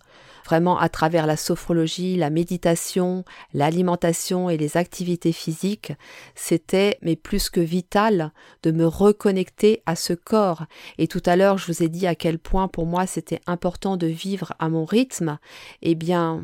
Vraiment 0.50 0.80
à 0.80 0.90
travers 0.90 1.28
la 1.28 1.38
sophrologie, 1.38 2.16
la 2.16 2.32
méditation, 2.32 3.24
l'alimentation 3.54 4.50
et 4.50 4.58
les 4.58 4.78
activités 4.78 5.32
physiques, 5.32 5.94
c'était 6.34 6.98
mais 7.04 7.16
plus 7.16 7.52
que 7.52 7.60
vital 7.60 8.32
de 8.64 8.72
me 8.72 8.88
reconnecter 8.88 9.84
à 9.86 9.96
ce 9.96 10.14
corps. 10.14 10.66
Et 10.98 11.08
tout 11.08 11.22
à 11.28 11.36
l'heure, 11.36 11.60
je 11.60 11.68
vous 11.68 11.84
ai 11.84 11.88
dit 11.88 12.08
à 12.08 12.16
quel 12.16 12.40
point 12.40 12.68
pour 12.68 12.88
moi 12.88 13.06
c'était 13.06 13.42
important 13.46 13.96
de 13.96 14.08
vivre 14.08 14.54
à 14.58 14.70
mon 14.70 14.86
rythme. 14.86 15.38
Eh 15.84 15.94
bien, 15.94 16.42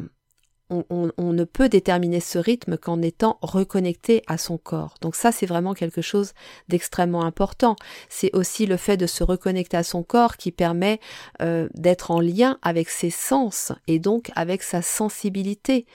on, 0.70 1.12
ne 1.18 1.44
peut 1.44 1.70
déterminer 1.70 2.20
ce 2.20 2.40
rythme 2.40 2.78
qu'en 2.78 3.02
étant 3.02 3.38
reconnecté 3.42 4.24
à 4.28 4.38
son 4.38 4.58
corps. 4.58 4.96
Donc 5.02 5.16
ça, 5.16 5.32
c'est 5.32 5.46
vraiment 5.46 5.74
quelque 5.74 6.02
chose 6.02 6.34
d'extrêmement 6.70 7.24
important. 7.24 7.76
C'est 8.10 8.36
aussi 8.36 8.66
le 8.66 8.78
fait 8.78 8.98
de 8.98 9.06
se 9.06 9.24
reconnecter 9.24 9.78
à 9.78 9.84
son 9.84 10.04
corps 10.04 10.38
qui 10.38 10.52
permet 10.52 11.00
euh, 11.42 11.70
d'être 11.76 12.12
en 12.12 12.20
lien 12.20 12.58
avec 12.62 12.90
ses 12.90 13.12
sens 13.12 13.72
et 13.88 14.00
donc 14.00 14.32
avec 14.36 14.64
sa 14.64 14.82
sensibilité. 14.82 15.86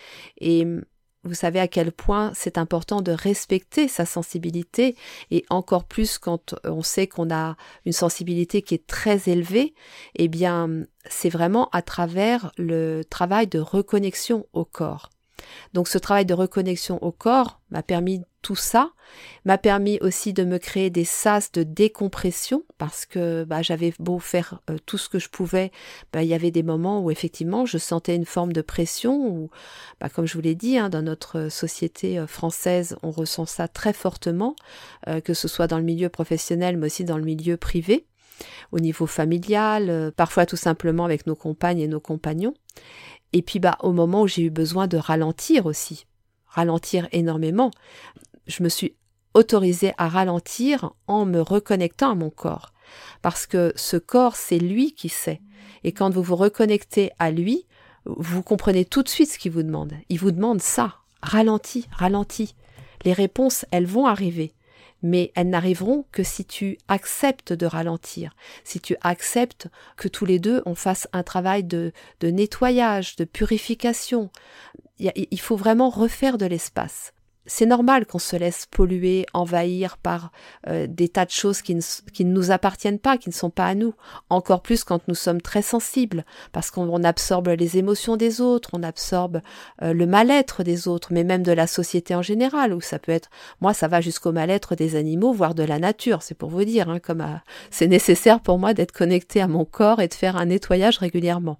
Et 0.40 0.66
vous 1.24 1.34
savez 1.34 1.60
à 1.60 1.68
quel 1.68 1.92
point 1.92 2.32
c'est 2.34 2.58
important 2.58 3.02
de 3.02 3.12
respecter 3.12 3.88
sa 3.88 4.06
sensibilité 4.06 4.96
et 5.30 5.44
encore 5.50 5.84
plus 5.84 6.18
quand 6.18 6.54
on 6.64 6.82
sait 6.82 7.06
qu'on 7.06 7.30
a 7.30 7.56
une 7.84 7.92
sensibilité 7.92 8.62
qui 8.62 8.74
est 8.74 8.86
très 8.86 9.28
élevée, 9.28 9.74
eh 10.16 10.28
bien 10.28 10.86
c'est 11.08 11.28
vraiment 11.28 11.68
à 11.72 11.82
travers 11.82 12.52
le 12.56 13.02
travail 13.02 13.46
de 13.46 13.58
reconnexion 13.58 14.46
au 14.52 14.64
corps. 14.64 15.10
Donc 15.72 15.88
ce 15.88 15.98
travail 15.98 16.26
de 16.26 16.34
reconnexion 16.34 17.02
au 17.02 17.12
corps 17.12 17.60
m'a 17.70 17.82
permis 17.82 18.22
tout 18.42 18.56
ça, 18.56 18.90
m'a 19.44 19.58
permis 19.58 19.98
aussi 20.00 20.32
de 20.32 20.44
me 20.44 20.58
créer 20.58 20.88
des 20.88 21.04
sas 21.04 21.52
de 21.52 21.62
décompression 21.62 22.64
parce 22.78 23.04
que 23.04 23.44
bah, 23.44 23.60
j'avais 23.60 23.92
beau 23.98 24.18
faire 24.18 24.60
euh, 24.70 24.76
tout 24.86 24.96
ce 24.96 25.08
que 25.08 25.18
je 25.18 25.28
pouvais, 25.28 25.70
bah, 26.12 26.22
il 26.22 26.28
y 26.28 26.34
avait 26.34 26.50
des 26.50 26.62
moments 26.62 27.00
où 27.02 27.10
effectivement 27.10 27.66
je 27.66 27.76
sentais 27.76 28.16
une 28.16 28.24
forme 28.24 28.52
de 28.52 28.62
pression 28.62 29.50
bah, 30.00 30.08
comme 30.08 30.26
je 30.26 30.34
vous 30.34 30.40
l'ai 30.40 30.54
dit, 30.54 30.78
hein, 30.78 30.88
dans 30.88 31.02
notre 31.02 31.48
société 31.50 32.18
euh, 32.18 32.26
française, 32.26 32.96
on 33.02 33.10
ressent 33.10 33.46
ça 33.46 33.68
très 33.68 33.92
fortement, 33.92 34.56
euh, 35.08 35.20
que 35.20 35.34
ce 35.34 35.46
soit 35.46 35.66
dans 35.66 35.78
le 35.78 35.84
milieu 35.84 36.08
professionnel 36.08 36.78
mais 36.78 36.86
aussi 36.86 37.04
dans 37.04 37.18
le 37.18 37.24
milieu 37.24 37.56
privé 37.56 38.06
au 38.72 38.78
niveau 38.78 39.06
familial, 39.06 40.12
parfois 40.16 40.46
tout 40.46 40.56
simplement 40.56 41.04
avec 41.04 41.26
nos 41.26 41.34
compagnes 41.34 41.80
et 41.80 41.88
nos 41.88 42.00
compagnons. 42.00 42.54
Et 43.32 43.42
puis 43.42 43.58
bah 43.58 43.76
au 43.80 43.92
moment 43.92 44.22
où 44.22 44.26
j'ai 44.26 44.42
eu 44.42 44.50
besoin 44.50 44.86
de 44.86 44.96
ralentir 44.96 45.66
aussi, 45.66 46.06
ralentir 46.46 47.08
énormément, 47.12 47.70
je 48.46 48.62
me 48.62 48.68
suis 48.68 48.96
autorisée 49.34 49.92
à 49.98 50.08
ralentir 50.08 50.92
en 51.06 51.24
me 51.24 51.40
reconnectant 51.40 52.10
à 52.10 52.14
mon 52.14 52.30
corps. 52.30 52.72
Parce 53.22 53.46
que 53.46 53.72
ce 53.76 53.96
corps, 53.96 54.36
c'est 54.36 54.58
lui 54.58 54.92
qui 54.92 55.08
sait. 55.08 55.40
Et 55.84 55.92
quand 55.92 56.10
vous 56.10 56.22
vous 56.22 56.36
reconnectez 56.36 57.10
à 57.18 57.30
lui, 57.30 57.66
vous 58.04 58.42
comprenez 58.42 58.84
tout 58.84 59.02
de 59.02 59.08
suite 59.08 59.30
ce 59.30 59.38
qu'il 59.38 59.52
vous 59.52 59.62
demande. 59.62 59.92
Il 60.08 60.18
vous 60.18 60.32
demande 60.32 60.60
ça. 60.60 60.96
Ralentis, 61.22 61.86
ralentis. 61.92 62.54
Les 63.04 63.12
réponses, 63.12 63.64
elles 63.70 63.86
vont 63.86 64.06
arriver 64.06 64.52
mais 65.02 65.32
elles 65.34 65.48
n'arriveront 65.48 66.04
que 66.12 66.22
si 66.22 66.44
tu 66.44 66.78
acceptes 66.88 67.52
de 67.52 67.66
ralentir, 67.66 68.34
si 68.64 68.80
tu 68.80 68.96
acceptes 69.02 69.68
que 69.96 70.08
tous 70.08 70.24
les 70.24 70.38
deux 70.38 70.62
on 70.66 70.74
fasse 70.74 71.08
un 71.12 71.22
travail 71.22 71.64
de, 71.64 71.92
nettoyage, 72.22 73.16
de 73.16 73.24
purification. 73.24 74.30
Il 74.98 75.40
faut 75.40 75.56
vraiment 75.56 75.88
refaire 75.88 76.36
de 76.36 76.46
l'espace 76.46 77.12
c'est 77.50 77.66
normal 77.66 78.06
qu'on 78.06 78.20
se 78.20 78.36
laisse 78.36 78.66
polluer, 78.70 79.26
envahir 79.34 79.98
par 79.98 80.30
euh, 80.68 80.86
des 80.88 81.08
tas 81.08 81.24
de 81.24 81.32
choses 81.32 81.62
qui 81.62 81.74
ne, 81.74 81.80
qui 82.12 82.24
ne, 82.24 82.32
nous 82.32 82.52
appartiennent 82.52 83.00
pas, 83.00 83.18
qui 83.18 83.28
ne 83.28 83.34
sont 83.34 83.50
pas 83.50 83.66
à 83.66 83.74
nous. 83.74 83.92
Encore 84.28 84.62
plus 84.62 84.84
quand 84.84 85.08
nous 85.08 85.16
sommes 85.16 85.42
très 85.42 85.60
sensibles, 85.60 86.24
parce 86.52 86.70
qu'on 86.70 87.02
absorbe 87.02 87.48
les 87.48 87.76
émotions 87.76 88.16
des 88.16 88.40
autres, 88.40 88.70
on 88.72 88.84
absorbe 88.84 89.40
euh, 89.82 89.92
le 89.92 90.06
mal-être 90.06 90.62
des 90.62 90.86
autres, 90.86 91.08
mais 91.12 91.24
même 91.24 91.42
de 91.42 91.50
la 91.50 91.66
société 91.66 92.14
en 92.14 92.22
général, 92.22 92.72
où 92.72 92.80
ça 92.80 93.00
peut 93.00 93.10
être, 93.10 93.30
moi 93.60 93.74
ça 93.74 93.88
va 93.88 94.00
jusqu'au 94.00 94.30
mal-être 94.30 94.76
des 94.76 94.94
animaux, 94.94 95.32
voire 95.32 95.56
de 95.56 95.64
la 95.64 95.80
nature, 95.80 96.22
c'est 96.22 96.36
pour 96.36 96.50
vous 96.50 96.64
dire, 96.64 96.88
hein, 96.88 97.00
comme 97.00 97.20
euh, 97.20 97.34
c'est 97.72 97.88
nécessaire 97.88 98.38
pour 98.38 98.60
moi 98.60 98.74
d'être 98.74 98.92
connecté 98.92 99.40
à 99.40 99.48
mon 99.48 99.64
corps 99.64 100.00
et 100.00 100.06
de 100.06 100.14
faire 100.14 100.36
un 100.36 100.46
nettoyage 100.46 100.98
régulièrement. 100.98 101.58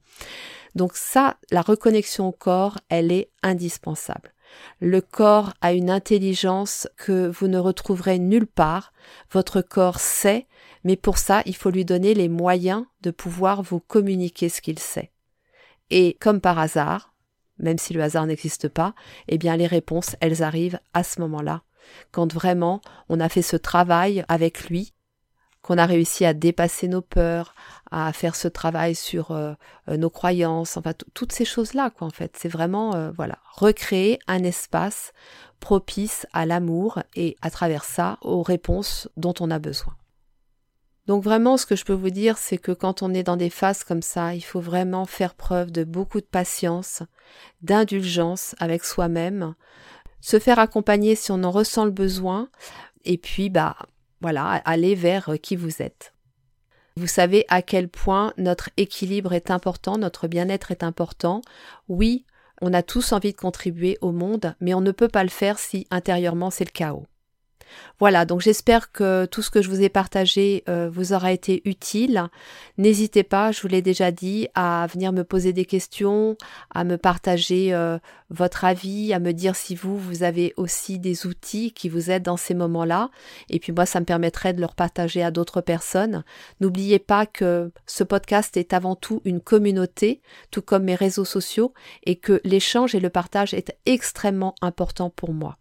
Donc 0.77 0.93
ça, 0.95 1.37
la 1.51 1.63
reconnexion 1.63 2.29
au 2.29 2.33
corps, 2.33 2.79
elle 2.91 3.11
est 3.11 3.29
indispensable. 3.43 4.33
Le 4.81 5.01
corps 5.01 5.53
a 5.61 5.73
une 5.73 5.91
intelligence 5.91 6.89
que 6.97 7.29
vous 7.29 7.49
ne 7.49 7.59
retrouverez 7.59 8.19
nulle 8.19 8.47
part. 8.47 8.93
Votre 9.31 9.61
corps 9.61 10.01
sait, 10.01 10.47
mais 10.85 10.97
pour 10.97 11.19
ça, 11.19 11.43
il 11.47 11.55
faut 11.55 11.71
lui 11.71 11.85
donner 11.85 12.15
les 12.15 12.29
moyens 12.29 12.85
de 13.03 13.11
pouvoir 13.11 13.63
vous 13.63 13.81
communiquer 13.81 14.49
ce 14.49 14.61
qu'il 14.61 14.79
sait. 14.79 15.13
Et 15.91 16.17
comme 16.21 16.41
par 16.41 16.59
hasard, 16.59 17.15
même 17.59 17.79
si 17.79 17.93
le 17.93 18.03
hasard 18.03 18.27
n'existe 18.27 18.69
pas, 18.69 18.95
eh 19.29 19.39
bien 19.39 19.57
les 19.57 19.67
réponses, 19.67 20.17
elles 20.21 20.43
arrivent 20.43 20.81
à 20.95 21.03
ce 21.03 21.21
moment-là, 21.21 21.63
quand 22.11 22.33
vraiment 22.33 22.81
on 23.09 23.21
a 23.21 23.29
fait 23.29 23.43
ce 23.43 23.57
travail 23.57 24.25
avec 24.29 24.69
lui 24.69 24.95
a 25.79 25.87
réussi 25.87 26.25
à 26.25 26.35
dépasser 26.35 26.89
nos 26.89 27.03
peurs, 27.03 27.55
à 27.91 28.13
faire 28.13 28.37
ce 28.37 28.49
travail 28.49 28.95
sur 28.95 29.31
euh, 29.31 29.53
euh, 29.89 29.97
nos 29.97 30.11
croyances, 30.11 30.77
enfin 30.77 30.93
toutes 31.15 31.33
ces 31.33 31.45
choses-là, 31.45 31.91
quoi, 31.91 32.07
en 32.07 32.11
fait. 32.11 32.37
C'est 32.37 32.49
vraiment, 32.49 32.95
euh, 32.95 33.11
voilà, 33.17 33.39
recréer 33.53 34.19
un 34.27 34.43
espace 34.43 35.13
propice 35.61 36.27
à 36.33 36.47
l'amour 36.47 37.01
et 37.15 37.37
à 37.43 37.51
travers 37.51 37.85
ça 37.85 38.19
aux 38.23 38.43
réponses 38.43 39.09
dont 39.17 39.35
on 39.41 39.51
a 39.51 39.59
besoin. 39.59 39.95
Donc 41.07 41.25
vraiment, 41.25 41.57
ce 41.57 41.67
que 41.67 41.77
je 41.77 41.85
peux 41.85 41.93
vous 41.93 42.11
dire, 42.11 42.39
c'est 42.39 42.59
que 42.59 42.73
quand 42.73 43.03
on 43.03 43.13
est 43.13 43.23
dans 43.25 43.37
des 43.37 43.51
phases 43.51 43.85
comme 43.85 44.03
ça, 44.03 44.35
il 44.35 44.43
faut 44.43 44.61
vraiment 44.61 45.07
faire 45.07 45.35
preuve 45.35 45.73
de 45.73 45.83
beaucoup 45.83 46.21
de 46.21 46.27
patience, 46.27 47.03
d'indulgence 47.63 48.55
avec 48.61 48.85
soi-même, 48.85 49.55
se 50.21 50.39
faire 50.39 50.59
accompagner 50.59 51.17
si 51.17 51.33
on 51.33 51.43
en 51.43 51.51
ressent 51.51 51.85
le 51.85 51.91
besoin, 51.91 52.49
et 53.05 53.19
puis 53.19 53.51
bah 53.51 53.77
voilà, 54.21 54.63
aller 54.65 54.95
vers 54.95 55.31
euh, 55.31 55.37
qui 55.37 55.57
vous 55.57 55.83
êtes. 55.83 56.15
Vous 56.97 57.07
savez 57.07 57.45
à 57.49 57.63
quel 57.63 57.89
point 57.89 58.33
notre 58.37 58.71
équilibre 58.77 59.33
est 59.33 59.51
important, 59.51 59.97
notre 59.97 60.29
bien-être 60.29 60.71
est 60.71 60.83
important. 60.83 61.41
Oui, 61.89 62.27
on 62.61 62.75
a 62.75 62.83
tous 62.83 63.13
envie 63.13 63.33
de 63.33 63.39
contribuer 63.39 63.97
au 64.01 64.13
monde, 64.13 64.55
mais 64.61 64.75
on 64.75 64.81
ne 64.81 64.93
peut 64.93 65.09
pas 65.09 65.23
le 65.23 65.31
faire 65.31 65.59
si 65.59 65.87
intérieurement 65.91 66.51
c'est 66.51 66.65
le 66.65 66.71
chaos. 66.71 67.07
Voilà, 67.99 68.25
donc 68.25 68.41
j'espère 68.41 68.93
que 68.93 69.27
tout 69.27 69.43
ce 69.43 69.51
que 69.51 69.63
je 69.63 69.69
vous 69.69 69.83
ai 69.83 69.89
partagé 69.89 70.65
euh, 70.69 70.89
vous 70.91 71.13
aura 71.13 71.33
été 71.33 71.63
utile. 71.65 72.29
N'hésitez 72.79 73.23
pas, 73.23 73.53
je 73.53 73.61
vous 73.61 73.69
l'ai 73.69 73.83
déjà 73.83 74.11
dit, 74.11 74.49
à 74.55 74.87
venir 74.91 75.13
me 75.13 75.23
poser 75.23 75.53
des 75.53 75.65
questions, 75.65 76.37
à 76.75 76.85
me 76.85 76.97
partager 76.97 77.75
euh, 77.75 77.99
votre 78.31 78.65
avis, 78.65 79.13
à 79.13 79.19
me 79.19 79.33
dire 79.33 79.57
si 79.57 79.75
vous, 79.75 79.99
vous 79.99 80.23
avez 80.23 80.55
aussi 80.57 80.99
des 80.99 81.27
outils 81.27 81.73
qui 81.73 81.89
vous 81.89 82.11
aident 82.11 82.23
dans 82.23 82.37
ces 82.37 82.55
moments-là. 82.55 83.11
Et 83.51 83.59
puis 83.59 83.73
moi, 83.73 83.87
ça 83.87 84.01
me 84.01 84.07
permettrait 84.07 84.53
de 84.53 84.61
leur 84.61 84.75
partager 84.75 85.23
à 85.23 85.31
d'autres 85.31 85.61
personnes. 85.61 86.25
N'oubliez 86.61 86.99
pas 86.99 87.27
que 87.27 87.71
ce 87.87 88.05
podcast 88.05 88.57
est 88.57 88.73
avant 88.73 88.97
tout 88.97 89.21
une 89.25 89.41
communauté, 89.41 90.23
tout 90.51 90.63
comme 90.63 90.85
mes 90.85 90.95
réseaux 90.95 91.25
sociaux, 91.25 91.75
et 92.05 92.17
que 92.17 92.41
l'échange 92.45 92.95
et 92.95 93.01
le 93.01 93.11
partage 93.11 93.53
est 93.55 93.77
extrêmement 93.85 94.55
important 94.63 95.11
pour 95.11 95.33
moi. 95.33 95.60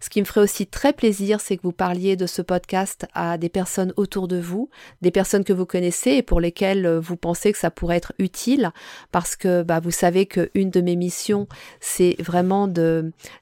Ce 0.00 0.10
qui 0.10 0.20
me 0.20 0.26
ferait 0.26 0.42
aussi 0.42 0.66
très 0.66 0.92
plaisir, 0.92 1.40
c'est 1.40 1.56
que 1.56 1.62
vous 1.62 1.72
parliez 1.72 2.16
de 2.16 2.26
ce 2.26 2.42
podcast 2.42 3.06
à 3.14 3.38
des 3.38 3.48
personnes 3.48 3.92
autour 3.96 4.28
de 4.28 4.38
vous, 4.38 4.68
des 5.02 5.10
personnes 5.10 5.44
que 5.44 5.52
vous 5.52 5.66
connaissez 5.66 6.12
et 6.12 6.22
pour 6.22 6.40
lesquelles 6.40 6.86
euh, 6.86 7.00
vous 7.00 7.16
pensez 7.16 7.52
que 7.52 7.58
ça 7.58 7.70
pourrait 7.70 7.96
être 7.96 8.12
utile, 8.18 8.72
parce 9.12 9.36
que 9.36 9.62
bah, 9.62 9.80
vous 9.80 9.90
savez 9.90 10.26
qu'une 10.26 10.70
de 10.70 10.80
mes 10.80 10.96
missions, 10.96 11.48
c'est 11.80 12.16
vraiment 12.20 12.68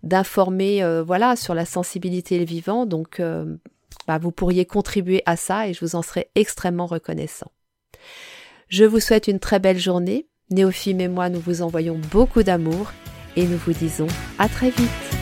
d'informer, 0.03 0.83
euh, 0.83 1.03
voilà, 1.03 1.37
sur 1.37 1.55
la 1.55 1.65
sensibilité 1.65 2.37
et 2.37 2.41
le 2.41 2.45
vivant. 2.45 2.87
Donc, 2.87 3.21
euh, 3.21 3.57
bah, 4.07 4.19
vous 4.19 4.33
pourriez 4.33 4.65
contribuer 4.65 5.23
à 5.27 5.37
ça 5.37 5.69
et 5.69 5.75
je 5.75 5.81
vous 5.81 5.97
en 5.97 6.03
serais 6.03 6.31
extrêmement 6.35 6.87
reconnaissant. 6.87 7.51
Je 8.69 8.85
vous 8.85 9.01
souhaite 9.01 9.29
une 9.29 9.41
très 9.41 9.59
belle 9.59 9.79
journée. 9.79 10.27
Néophime 10.51 11.01
et 11.01 11.09
moi, 11.09 11.29
nous 11.29 11.41
vous 11.41 11.63
envoyons 11.63 11.99
beaucoup 12.11 12.43
d'amour 12.43 12.93
et 13.37 13.47
nous 13.47 13.59
vous 13.59 13.73
disons 13.73 14.09
à 14.39 14.49
très 14.49 14.71
vite. 14.71 15.14